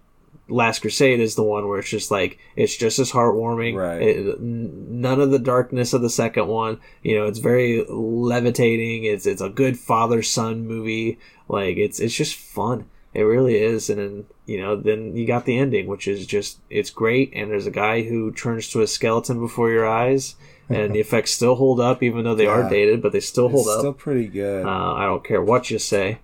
Last 0.50 0.80
Crusade 0.80 1.22
is 1.22 1.36
the 1.36 1.44
one 1.44 1.68
where 1.68 1.80
it's 1.80 1.90
just 1.90 2.12
like 2.12 2.38
it's 2.56 2.76
just 2.76 3.00
as 3.00 3.12
heartwarming. 3.12 3.76
Right. 3.76 4.02
It, 4.02 4.42
none 4.42 5.22
of 5.22 5.32
the 5.32 5.40
darkness 5.40 5.94
of 5.94 6.02
the 6.02 6.10
second 6.10 6.48
one. 6.48 6.80
You 7.02 7.18
know, 7.18 7.26
it's 7.28 7.40
very 7.40 7.86
levitating. 7.88 9.06
It's 9.06 9.26
it's 9.26 9.42
a 9.42 9.50
good 9.50 9.80
father 9.80 10.22
son 10.22 10.68
movie. 10.68 11.18
Like 11.48 11.78
it's 11.78 12.00
it's 12.00 12.14
just 12.16 12.36
fun. 12.36 12.86
It 13.14 13.22
really 13.22 13.56
is. 13.58 13.90
And 13.90 14.00
then 14.00 14.26
you 14.46 14.60
know, 14.60 14.76
then 14.76 15.16
you 15.16 15.26
got 15.26 15.46
the 15.46 15.58
ending, 15.58 15.88
which 15.88 16.08
is 16.08 16.26
just 16.26 16.60
it's 16.70 16.90
great. 16.90 17.32
And 17.34 17.50
there's 17.50 17.68
a 17.68 17.72
guy 17.72 18.02
who 18.04 18.32
turns 18.32 18.68
to 18.70 18.82
a 18.82 18.88
skeleton 18.88 19.40
before 19.40 19.72
your 19.72 19.88
eyes, 19.88 20.36
and 20.68 20.94
the 20.94 21.00
effects 21.06 21.32
still 21.32 21.56
hold 21.56 21.80
up, 21.80 22.04
even 22.04 22.26
though 22.26 22.36
they 22.36 22.44
Yeah. 22.46 22.66
are 22.66 22.70
dated, 22.70 23.02
but 23.02 23.14
they 23.14 23.22
still 23.22 23.48
hold 23.48 23.68
it's 23.68 23.76
up. 23.76 23.80
still 23.80 23.94
pretty 23.94 24.28
good. 24.28 24.66
uh, 24.66 24.94
I 24.96 25.06
don't 25.06 25.24
care 25.24 25.42
what 25.42 25.72
you 25.72 25.80
say. 25.80 26.20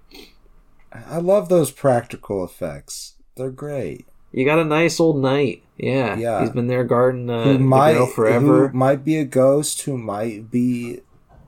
I 0.92 1.20
love 1.20 1.48
those 1.48 1.72
practical 1.72 2.44
effects. 2.44 3.14
They're 3.36 3.52
great. 3.52 4.08
You 4.32 4.46
got 4.46 4.60
a 4.60 4.66
nice 4.66 5.00
old 5.00 5.22
knight. 5.22 5.64
Yeah, 5.78 6.18
Yeah. 6.18 6.42
He's 6.42 6.50
been 6.52 6.68
there 6.68 6.84
guarding 6.84 7.30
uh, 7.30 7.44
who 7.46 7.54
the 7.54 7.60
might 7.60 7.94
girl 7.94 8.08
forever. 8.08 8.68
who 8.68 8.78
might 8.78 9.04
be 9.06 9.16
a 9.18 9.26
ghost 9.26 9.82
who 9.84 9.98
might 9.98 10.52
be 10.52 11.00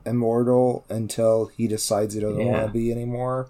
immortal 0.06 0.84
until 0.88 1.46
he 1.56 1.66
decides 1.68 2.14
he 2.14 2.20
doesn't 2.20 2.40
Yeah. 2.40 2.46
want 2.52 2.66
to 2.66 2.72
be 2.72 2.90
anymore. 2.90 3.48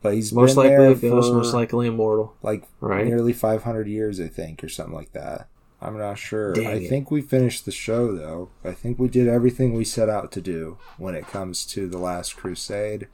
But 0.00 0.14
he's 0.14 0.32
most 0.32 0.50
been 0.50 0.56
likely 0.64 0.70
there 0.76 0.90
a 0.90 0.94
ghost, 0.94 1.28
for 1.28 1.34
most 1.34 1.52
likely 1.54 1.88
immortal. 1.88 2.34
like 2.42 2.64
Right. 2.80 3.04
nearly 3.06 3.32
500 3.32 3.88
years, 3.88 4.20
I 4.20 4.28
think, 4.28 4.62
or 4.62 4.68
something 4.68 4.94
like 4.94 5.12
that. 5.12 5.48
I'm 5.80 5.98
not 5.98 6.16
sure. 6.16 6.52
Dang 6.52 6.66
I 6.68 6.72
it. 6.74 6.88
think 6.88 7.10
we 7.10 7.20
finished 7.20 7.64
the 7.64 7.72
show 7.72 8.14
though. 8.14 8.50
I 8.64 8.70
think 8.70 9.00
we 9.00 9.08
did 9.08 9.26
everything 9.26 9.74
we 9.74 9.84
set 9.84 10.08
out 10.08 10.30
to 10.32 10.40
do 10.40 10.78
when 10.96 11.16
it 11.16 11.26
comes 11.26 11.66
to 11.66 11.88
the 11.88 11.98
Last 11.98 12.36
Crusade. 12.36 13.08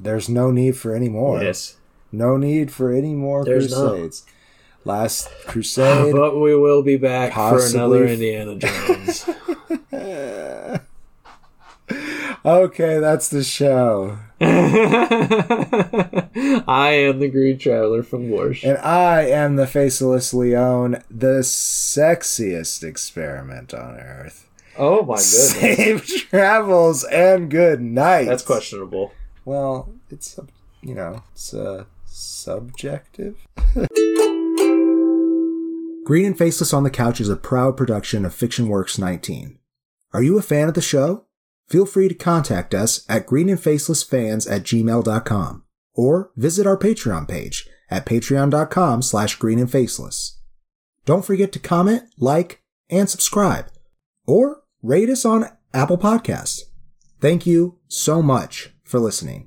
There's 0.00 0.26
no 0.28 0.50
need 0.50 0.76
for 0.78 0.94
any 0.94 1.10
more. 1.10 1.42
Yes, 1.42 1.76
No 2.10 2.38
need 2.38 2.70
for 2.70 2.90
any 2.92 3.12
more 3.14 3.44
There's 3.44 3.66
crusades. 3.74 4.24
Last 4.86 5.28
Crusade. 5.46 6.14
but 6.14 6.38
we 6.38 6.54
will 6.54 6.82
be 6.82 6.96
back 6.96 7.32
Possibly 7.32 7.72
for 7.72 7.76
another 7.76 8.06
Indiana 8.06 8.54
Jones. 8.54 9.28
okay, 12.44 13.00
that's 13.00 13.28
the 13.28 13.42
show. 13.42 14.18
I 14.40 14.46
am 16.92 17.18
the 17.18 17.28
Green 17.28 17.58
Traveler 17.58 18.04
from 18.04 18.28
Warsh. 18.28 18.62
And 18.62 18.78
I 18.78 19.22
am 19.22 19.56
the 19.56 19.66
Faceless 19.66 20.32
Leone, 20.32 21.02
the 21.10 21.40
sexiest 21.40 22.84
experiment 22.84 23.74
on 23.74 23.96
Earth. 23.96 24.46
Oh 24.78 25.00
my 25.00 25.16
goodness, 25.16 25.50
Safe 25.52 26.28
travels 26.30 27.02
and 27.02 27.50
good 27.50 27.80
night. 27.80 28.26
that's 28.26 28.44
questionable. 28.44 29.12
Well, 29.44 29.92
it's 30.10 30.38
you 30.80 30.94
know, 30.94 31.24
it's 31.32 31.52
a 31.54 31.86
Subjective? 32.18 33.36
Green 36.06 36.24
and 36.24 36.38
Faceless 36.38 36.72
on 36.72 36.84
the 36.84 36.90
Couch 36.90 37.20
is 37.20 37.28
a 37.28 37.34
proud 37.34 37.76
production 37.76 38.24
of 38.24 38.32
Fiction 38.32 38.68
Works 38.68 38.96
19. 38.96 39.58
Are 40.12 40.22
you 40.22 40.38
a 40.38 40.42
fan 40.42 40.68
of 40.68 40.74
the 40.74 40.80
show? 40.80 41.24
Feel 41.68 41.84
free 41.84 42.06
to 42.06 42.14
contact 42.14 42.74
us 42.74 43.04
at 43.08 43.26
greenandfacelessfans 43.26 44.48
at 44.48 44.62
gmail.com 44.62 45.64
or 45.94 46.30
visit 46.36 46.64
our 46.64 46.78
Patreon 46.78 47.26
page 47.26 47.68
at 47.90 48.06
patreon.com 48.06 49.02
slash 49.02 49.36
greenandfaceless. 49.36 50.36
Don't 51.06 51.24
forget 51.24 51.50
to 51.50 51.58
comment, 51.58 52.04
like, 52.18 52.62
and 52.88 53.10
subscribe, 53.10 53.66
or 54.28 54.62
rate 54.84 55.10
us 55.10 55.24
on 55.24 55.46
Apple 55.74 55.98
Podcasts. 55.98 56.60
Thank 57.20 57.46
you 57.46 57.80
so 57.88 58.22
much 58.22 58.70
for 58.84 59.00
listening. 59.00 59.45